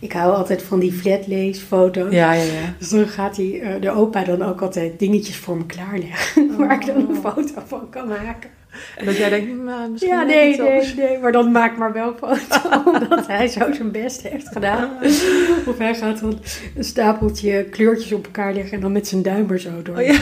[0.00, 2.12] ik hou altijd van die flatlace-foto's.
[2.12, 2.74] Ja, ja, ja.
[2.78, 6.50] Dus dan gaat die, de opa dan ook altijd dingetjes voor me klaarleggen.
[6.50, 6.56] Oh.
[6.66, 8.50] Waar ik dan een foto van kan maken.
[8.96, 11.18] En dat jij denkt, nou, misschien Ja, nee, nee, nee.
[11.18, 12.82] Maar dan maak maar wel foto.
[13.00, 14.90] omdat hij zo zijn best heeft gedaan.
[15.70, 16.38] Of hij gaat dan
[16.76, 18.72] een stapeltje kleurtjes op elkaar leggen.
[18.72, 19.96] En dan met zijn duim er zo door.
[19.96, 20.18] Oh, ja.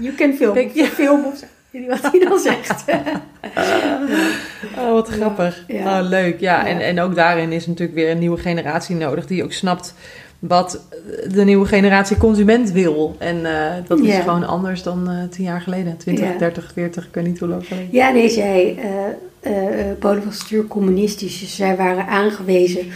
[0.00, 0.54] You can film.
[0.54, 0.84] Denk je?
[0.84, 1.46] Film of zo.
[1.88, 2.84] Wat hij dan zegt.
[4.78, 5.64] Oh, wat grappig.
[5.66, 6.00] Ja.
[6.00, 6.40] Oh, leuk.
[6.40, 6.66] Ja, Ja.
[6.66, 9.94] En, en ook daarin is natuurlijk weer een nieuwe generatie nodig die ook snapt
[10.38, 10.80] wat
[11.28, 13.16] de nieuwe generatie consument wil.
[13.18, 14.20] En eh, dat is Ja.
[14.20, 15.96] gewoon anders dan eh, tien jaar geleden.
[15.96, 16.38] 20, Ja.
[16.38, 17.88] 30, 40, ik weet niet hoe lang geleden.
[17.90, 18.78] Ja, nee, zij,
[19.40, 21.40] eh, eh, Polen was natuurlijk communistisch.
[21.40, 22.86] Dus zij waren aangewezen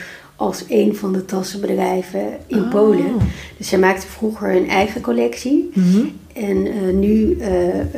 [0.41, 2.71] als een van de tassenbedrijven in Oh.
[2.71, 3.17] Polen.
[3.57, 5.71] Dus zij maakten vroeger hun eigen collectie.
[5.75, 6.05] Mhm.
[6.33, 7.49] En eh, nu eh,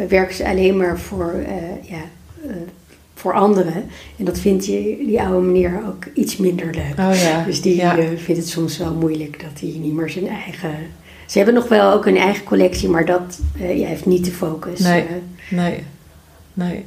[0.09, 2.01] werken ze alleen maar voor, eh, ja,
[3.15, 3.85] voor anderen.
[4.17, 6.99] En dat vindt die, die oude meneer ook iets minder leuk.
[6.99, 7.45] Oh ja.
[7.45, 7.95] Dus die ja.
[7.97, 10.71] vindt het soms wel moeilijk dat hij niet meer zijn eigen...
[11.27, 14.79] Ze hebben nog wel ook een eigen collectie, maar dat ja, heeft niet de focus.
[14.79, 15.05] Nee.
[15.51, 15.83] Nee,
[16.55, 16.85] nee.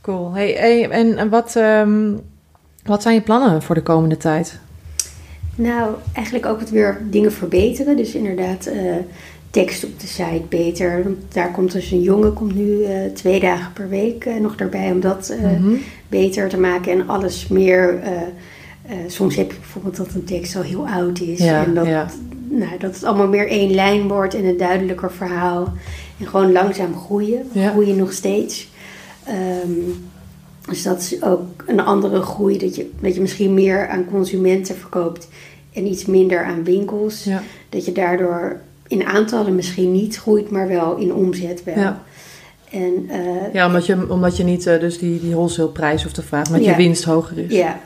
[0.00, 0.32] Cool.
[0.32, 2.12] Hey, hey, en en wat, ehm,
[2.84, 4.58] wat zijn je plannen voor de komende tijd?
[5.54, 7.96] Nou, eigenlijk ook het weer dingen verbeteren.
[7.96, 8.76] Dus inderdaad, eh,
[9.50, 11.06] tekst op de site beter.
[11.32, 14.90] Daar komt dus een jongen, komt nu eh, twee dagen per week eh, nog erbij
[14.90, 15.74] om dat Mhm.
[16.08, 17.98] beter te maken en alles meer.
[19.06, 21.38] soms heb je bijvoorbeeld dat een tekst al heel oud is.
[21.38, 22.06] Ja, en dat, ja.
[22.48, 25.72] nou, dat het allemaal meer één lijn wordt en een duidelijker verhaal.
[26.20, 27.42] En gewoon langzaam groeien.
[27.52, 27.70] We Ja.
[27.70, 28.68] groeien nog steeds.
[29.24, 29.70] Ehm,
[30.68, 32.58] dus dat is ook een andere groei.
[32.58, 35.28] Dat je, dat je misschien meer aan consumenten verkoopt
[35.72, 37.24] en iets minder aan winkels.
[37.24, 37.42] Ja.
[37.68, 41.74] Dat je daardoor in aantallen misschien niet groeit, maar wel in omzet wel.
[41.76, 42.02] Ja.
[42.70, 46.14] En, eh, Ja, omdat je, omdat je niet eh, dus die, die wholesale prijs hoeft
[46.14, 46.70] te vragen, omdat Ja.
[46.70, 47.52] je winst hoger is.
[47.52, 47.80] Ja,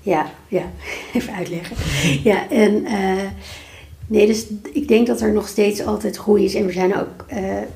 [0.00, 0.62] ja, ja.
[1.14, 1.76] Even uitleggen.
[2.22, 3.22] Ja, en eh,
[4.06, 6.54] nee, dus ik denk dat er nog steeds altijd groei is.
[6.54, 7.24] En we zijn ook,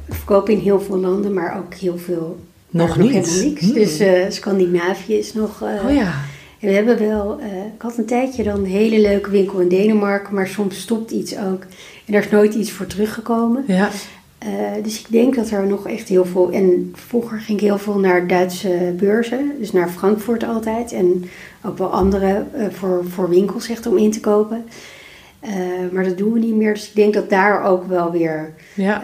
[0.09, 2.38] verkopen in heel veel landen, maar ook heel veel.
[2.71, 3.12] Nog maar niet.
[3.27, 3.61] helemaal niks.
[3.61, 3.73] Hmm.
[3.75, 5.62] Dus eh, Scandinavië is nog.
[5.62, 6.12] eh, Oh ja.
[6.61, 10.35] we hebben wel, eh, ik had een tijdje dan een hele leuke winkel in Denemarken,
[10.35, 11.62] maar soms stopt iets ook.
[12.07, 13.64] En daar is nooit iets voor teruggekomen.
[13.66, 13.89] Ja.
[14.83, 16.51] Dus ik denk dat er nog echt heel veel.
[16.51, 20.93] En vroeger ging ik heel veel naar Duitse beurzen, dus naar Frankfurt altijd.
[20.93, 21.25] En
[21.64, 24.64] ook wel andere voor, voor winkels echt om in te kopen.
[25.93, 26.75] Maar dat doen we niet meer.
[26.75, 29.03] Dus ik denk dat daar ook wel weer Ja.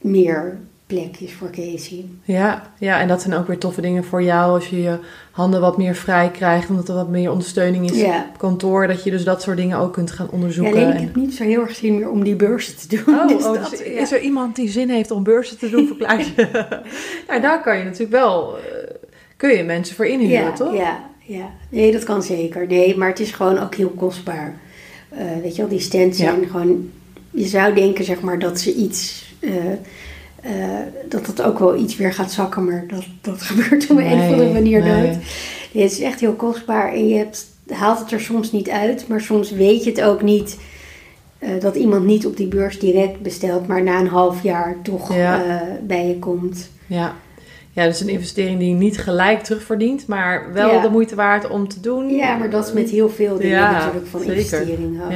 [0.00, 0.58] meer
[0.94, 2.04] plek is voor Casey.
[2.22, 4.98] Ja, ja, en dat zijn ook weer toffe dingen voor jou als je je
[5.30, 8.26] handen wat meer vrij krijgt, omdat er wat meer ondersteuning is Ja.
[8.32, 10.72] op kantoor, dat je dus dat soort dingen ook kunt gaan Ja, onderzoeken.
[10.74, 13.14] alleen ik heb niet zo heel erg zin meer om die beurzen te doen.
[13.14, 13.84] Oh, Dus oh, dat, dus ja.
[14.00, 16.48] is er iemand die zin heeft om beurzen te doen, verklaar je?
[17.28, 18.62] nou, daar kan je natuurlijk wel, eh,
[19.36, 20.76] kun je mensen voor inhuren, ja, toch?
[20.76, 22.66] Ja, ja, nee, dat kan zeker.
[22.66, 24.60] Nee, maar het is gewoon ook heel kostbaar.
[25.08, 26.90] Eh, weet je wel, die stands zijn gewoon...
[27.30, 29.32] Je zou denken, zeg maar, dat ze iets...
[29.40, 29.50] eh,
[30.42, 30.52] eh,
[31.08, 34.12] dat dat ook wel iets weer gaat zakken, maar dat, dat gebeurt op een of
[34.12, 34.92] andere Nee, manier nee.
[35.02, 35.18] nooit.
[35.72, 39.08] Nee, het is echt heel kostbaar en je hebt, haalt het er soms niet uit,
[39.08, 40.58] maar soms weet je het ook niet...
[41.38, 45.14] eh, dat iemand niet op die beurs direct bestelt, maar na een half jaar toch
[45.14, 45.44] Ja.
[45.44, 46.70] eh, bij je komt.
[46.86, 47.14] Ja.
[47.72, 50.80] ja, dus een investering die je niet gelijk terugverdient, maar wel Ja.
[50.82, 52.08] de moeite waard om te doen.
[52.08, 55.10] Ja, maar dat is met heel veel dingen Ja, natuurlijk van investeringen ook.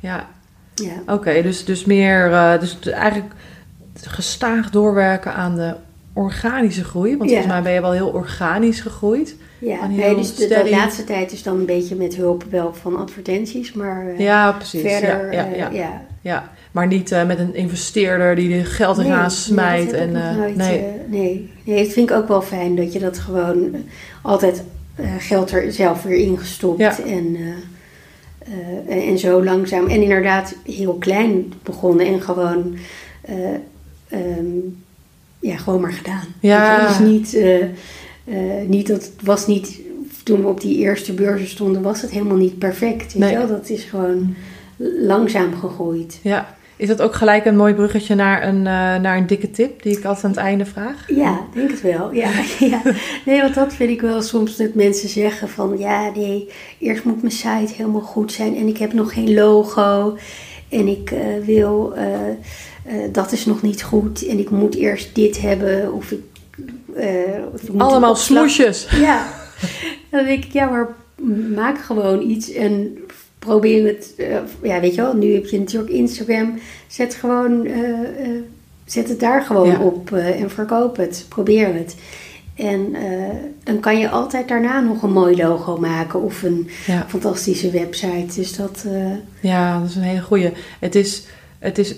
[0.00, 0.28] Ja.
[0.74, 3.32] Ja, oké, dus, dus meer, dus eigenlijk
[4.08, 5.74] gestaag doorwerken aan de
[6.12, 9.36] organische groei, want volgens mij ben je wel heel organisch gegroeid.
[9.58, 12.96] Ja, nee, dus de, de laatste tijd is dan een beetje met hulp wel van
[12.96, 14.80] advertenties, maar eh, Ja, precies.
[14.80, 15.68] verder, ja, ja, eh, ja.
[15.72, 16.04] ja.
[16.20, 19.90] Ja, maar niet eh, met een investeerder die er geld eraan Nee, smijt.
[19.92, 20.84] nee, en, nooit, nee.
[21.08, 21.50] nee.
[21.64, 23.74] nee, dat vind ik ook wel fijn dat je dat gewoon
[24.22, 24.62] altijd
[25.18, 26.98] geld er zelf weer ingestopt Ja.
[27.06, 27.36] en,
[28.88, 32.76] en, en zo langzaam en inderdaad heel klein begonnen en gewoon,
[34.12, 34.46] eh, ehm,
[35.40, 36.26] ja, gewoon maar gedaan.
[36.40, 36.88] Ja.
[36.88, 39.80] Dus niet, eh, eh, niet dat het was niet
[40.22, 43.12] toen we op die eerste beurzen stonden was het helemaal niet perfect.
[43.12, 43.36] Weet Nee.
[43.36, 43.46] wel?
[43.46, 44.34] Dat is gewoon
[45.06, 46.18] langzaam gegroeid.
[46.22, 46.56] Ja.
[46.76, 48.64] Is dat ook gelijk een mooi bruggetje naar een, uh,
[48.96, 51.04] naar een dikke tip die ik altijd aan het einde vraag?
[51.08, 52.14] Ja, denk het wel.
[52.14, 52.30] Ja,
[52.70, 52.82] ja.
[53.26, 56.48] Nee, want dat vind ik wel soms dat mensen zeggen van ja, nee,
[56.78, 60.16] eerst moet mijn site helemaal goed zijn en ik heb nog geen logo
[60.68, 62.02] en ik uh, wil, uh,
[63.12, 66.20] dat is nog niet goed en ik moet eerst dit hebben of ik.
[67.54, 68.88] Of ik Allemaal smoesjes.
[69.00, 69.26] Ja,
[70.10, 70.88] dan denk ik ja, maar
[71.54, 72.98] maak gewoon iets en
[73.38, 76.58] probeer het, uh, ja, weet je wel, nu heb je natuurlijk Instagram.
[76.86, 77.68] Zet gewoon,
[78.84, 81.26] zet het daar gewoon op en verkoop het.
[81.28, 81.96] Probeer het.
[82.54, 82.96] En
[83.62, 86.68] dan kan je altijd daarna nog een mooi logo maken of een
[87.08, 88.34] fantastische website.
[88.34, 88.84] Dus dat.
[89.40, 90.52] Ja, dat is een hele goede.
[90.80, 91.26] Het is,
[91.62, 91.94] het is,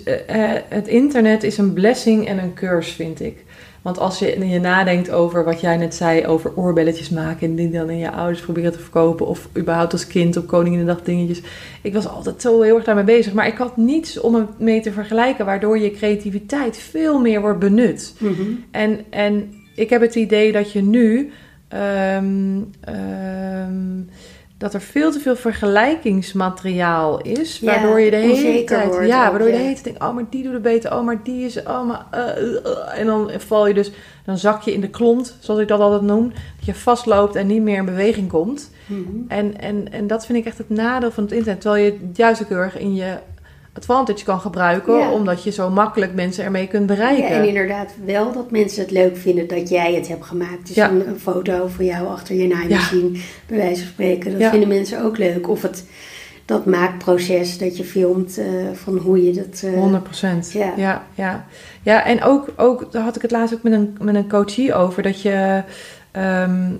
[0.69, 3.43] het internet is een blessing en een curse, vind ik.
[3.81, 7.69] Want als je, je nadenkt over wat jij net zei, over oorbelletjes maken en die
[7.69, 11.41] dan in je ouders proberen te verkopen, of überhaupt als kind op Koninginnedag dingetjes.
[11.81, 14.81] Ik was altijd zo heel erg daarmee bezig, maar ik had niets om het mee
[14.81, 18.15] te vergelijken, waardoor je creativiteit veel meer wordt benut.
[18.17, 18.41] Mhm.
[18.71, 21.31] en, en ik heb het idee dat je nu.
[21.67, 24.01] Ehm, ehm,
[24.57, 27.59] dat er veel te veel vergelijkingsmateriaal is.
[27.59, 29.07] Waardoor je de hele tijd.
[29.07, 30.93] ja, waardoor je de hele tijd denkt: oh, maar die doet het beter.
[30.93, 31.63] Oh, maar die is.
[31.63, 32.05] Oh, maar.
[32.13, 33.91] Uh, en dan val je dus.
[34.25, 36.29] Dan zak je in de klont, zoals ik dat altijd noem.
[36.57, 38.71] Dat je vastloopt en niet meer in beweging komt.
[38.85, 39.01] Mhm.
[39.27, 41.61] en, en, en dat vind ik echt het nadeel van het internet.
[41.61, 43.17] Terwijl je het juist ook heel erg in je
[43.75, 47.23] advantage kan gebruiken, omdat je zo makkelijk mensen ermee kunt bereiken.
[47.23, 50.67] Ja, en inderdaad wel dat mensen het leuk vinden dat jij het hebt gemaakt.
[50.67, 53.19] Dus een, een, foto van jou achter je naaimachine, ja.
[53.47, 54.39] bij wijze van spreken.
[54.39, 55.49] Dat vinden mensen ook leuk.
[55.49, 55.85] Of het,
[56.45, 59.61] dat maakproces dat je filmt uh, van hoe je dat...
[59.65, 60.51] Uh, 100 procent.
[60.51, 60.73] Ja.
[60.77, 61.05] ja.
[61.13, 61.45] Ja,
[61.83, 62.05] ja.
[62.05, 65.03] en ook, ook, daar had ik het laatst ook met een, met een coachie over,
[65.03, 65.63] dat je...
[66.17, 66.79] Um,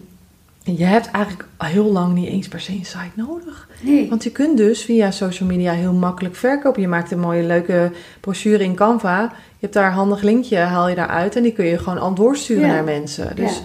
[0.74, 3.70] je hebt eigenlijk heel lang niet eens per se een site nodig.
[3.82, 4.10] Nee.
[4.10, 6.82] Want je kunt dus via social media heel makkelijk verkopen.
[6.82, 9.22] Je maakt een mooie leuke brochure in Canva.
[9.32, 12.14] Je hebt daar een handig linkje, haal je daaruit en die kun je gewoon al
[12.14, 13.36] doorsturen naar mensen.
[13.36, 13.62] Dus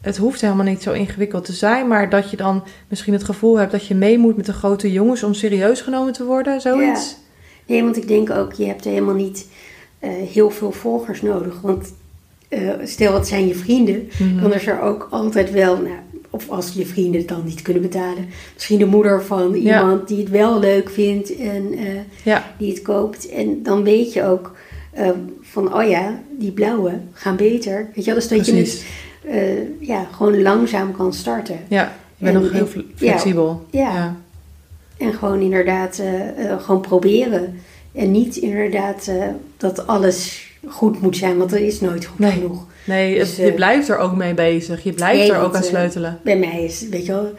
[0.00, 3.58] het hoeft helemaal niet zo ingewikkeld te zijn, maar dat je dan misschien het gevoel
[3.58, 7.16] hebt dat je mee moet met de grote jongens om serieus genomen te worden, zoiets.
[7.66, 9.46] Nee, want ik denk ook, je hebt helemaal niet
[10.00, 11.60] uh, heel veel volgers nodig.
[11.60, 11.92] Want
[12.48, 15.96] uh, stel, het zijn je vrienden, mm dan is er ook altijd wel, nou,
[16.30, 18.28] of als je vrienden het dan niet kunnen betalen.
[18.54, 21.78] Misschien de moeder van iemand die het wel leuk vindt en
[22.24, 23.28] uh, die het koopt.
[23.28, 24.56] En dan weet je ook
[24.98, 25.10] uh,
[25.40, 27.88] van, oh ja, die blauwe gaan beter.
[27.94, 28.84] Weet je wel, dus dat je dus
[29.28, 31.58] uh, ja, gewoon langzaam kan starten.
[31.68, 33.66] Ja, je bent nog heel flexibel.
[33.70, 34.16] Ja, ja.
[34.96, 36.02] En gewoon inderdaad
[36.58, 37.60] gewoon proberen.
[37.92, 39.10] En niet inderdaad
[39.56, 42.66] dat alles goed moet zijn, want er is nooit goed genoeg.
[42.86, 44.82] Nee, dus, je eh, blijft er ook mee bezig.
[44.82, 46.20] Je blijft er ook aan eh, sleutelen.
[46.22, 47.34] bij mij is, weet je wel,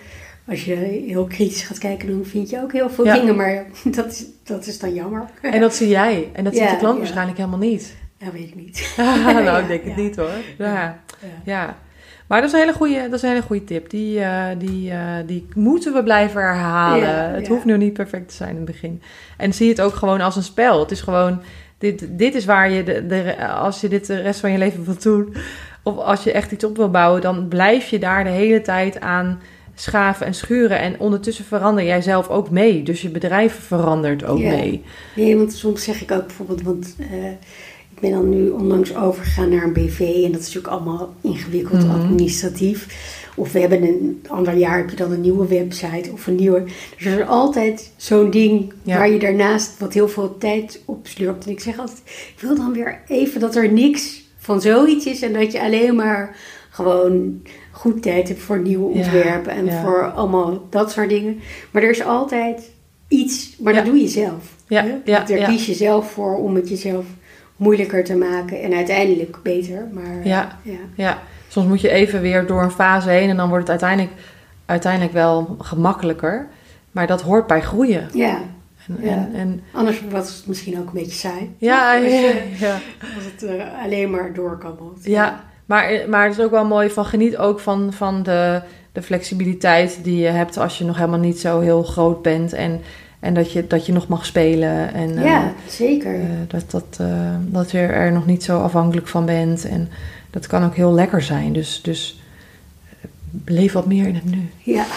[0.48, 0.76] als je
[1.08, 3.36] heel kritisch gaat kijken, dan vind je ook heel veel dingen.
[3.36, 3.66] Maar
[3.98, 5.26] dat is, dat is dan jammer.
[5.41, 6.30] En dat zie jij.
[6.34, 7.95] En dat ziet de klant waarschijnlijk helemaal niet.
[8.18, 8.93] Ja, weet ik niet.
[9.43, 10.30] nou, ik denk het niet hoor.
[10.58, 11.00] Ja.
[11.43, 11.78] ja.
[12.28, 13.89] Maar dat is een hele goede, dat is een hele goede tip.
[13.89, 17.34] Die, uh, die, uh, die moeten we blijven herhalen.
[17.34, 19.02] het hoeft nu niet perfect te zijn in het begin.
[19.38, 20.80] En zie het ook gewoon als een spel.
[20.80, 21.41] Het is gewoon
[21.78, 24.86] dit, dit is waar je, de, de, als je dit de rest van je leven
[24.86, 25.34] wilt doen,
[25.84, 28.99] of als je echt iets op wil bouwen, dan blijf je daar de hele tijd
[28.99, 29.41] aan
[29.75, 30.80] schaven en schuren.
[30.80, 32.84] En ondertussen verander jij zelf ook mee.
[32.84, 34.84] Dus je bedrijf verandert ook mee.
[35.15, 37.07] Nee, want soms zeg ik ook bijvoorbeeld, want uh,
[37.98, 40.00] ik ben dan nu onlangs overgegaan naar een BV.
[40.00, 42.00] En dat is natuurlijk allemaal ingewikkeld mhm.
[42.00, 42.88] administratief.
[43.36, 46.64] Of we hebben een ander jaar heb je dan een nieuwe website of een nieuwe.
[46.98, 51.45] Dus er is altijd zo'n ding waar je daarnaast wat heel veel tijd op slurpt.
[51.45, 55.22] En ik zeg altijd, ik wil dan weer even dat er niks van zoiets is
[55.22, 56.36] en dat je alleen maar
[56.70, 57.41] gewoon
[57.72, 61.39] goed tijd hebt voor nieuwe ontwerpen en voor allemaal dat soort dingen.
[61.72, 62.72] Maar er is altijd
[63.08, 64.56] iets, maar dat doe je zelf.
[64.68, 67.06] Ja, ja, Daar kies je zelf voor om het jezelf
[67.58, 69.88] moeilijker te maken en uiteindelijk beter.
[69.93, 70.60] Maar, ja,
[70.95, 74.22] ja soms moet je even weer door een fase heen en dan wordt het uiteindelijk,
[74.66, 76.47] uiteindelijk wel gemakkelijker.
[76.91, 78.10] Maar dat hoort bij groeien.
[78.14, 78.39] Ja.
[78.88, 81.55] En, En, en, Anders was het misschien ook een beetje saai.
[81.58, 82.80] Ja, ja, ja.
[83.16, 84.99] Als het uh, alleen maar doorkabbelt.
[85.01, 89.01] Ja, maar, maar het is ook wel mooi van geniet ook van, van de, de
[89.01, 92.53] flexibiliteit die je hebt als je nog helemaal niet zo heel groot bent.
[92.53, 92.82] En,
[93.20, 94.93] en dat, je, dat je nog mag spelen.
[94.93, 96.15] En, ja, uh, zeker.
[96.15, 96.99] Uh, dat, dat,
[97.41, 99.65] dat je er nog niet zo afhankelijk van bent.
[99.65, 99.89] En
[100.30, 101.53] dat kan ook heel lekker zijn.
[101.53, 102.22] Dus, dus
[103.45, 104.49] leef wat meer in het nu.
[104.57, 104.86] Ja.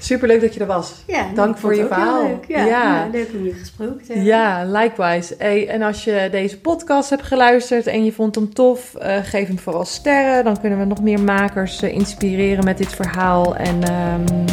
[0.00, 0.94] Superleuk dat je er was.
[1.06, 2.22] Ja, Dank voor je verhaal.
[2.22, 2.44] Leuk.
[2.48, 3.08] Ja, ja.
[3.12, 4.24] leuk om je gesproken te hebben.
[4.24, 5.34] Ja, likewise.
[5.38, 9.46] Hey, en als je deze podcast hebt geluisterd en je vond hem tof, uh, geef
[9.46, 10.44] hem vooral sterren.
[10.44, 13.56] Dan kunnen we nog meer makers uh, inspireren met dit verhaal.
[13.56, 14.44] En um,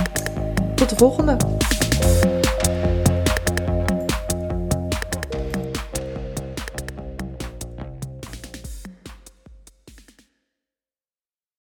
[0.76, 1.38] tot de volgende.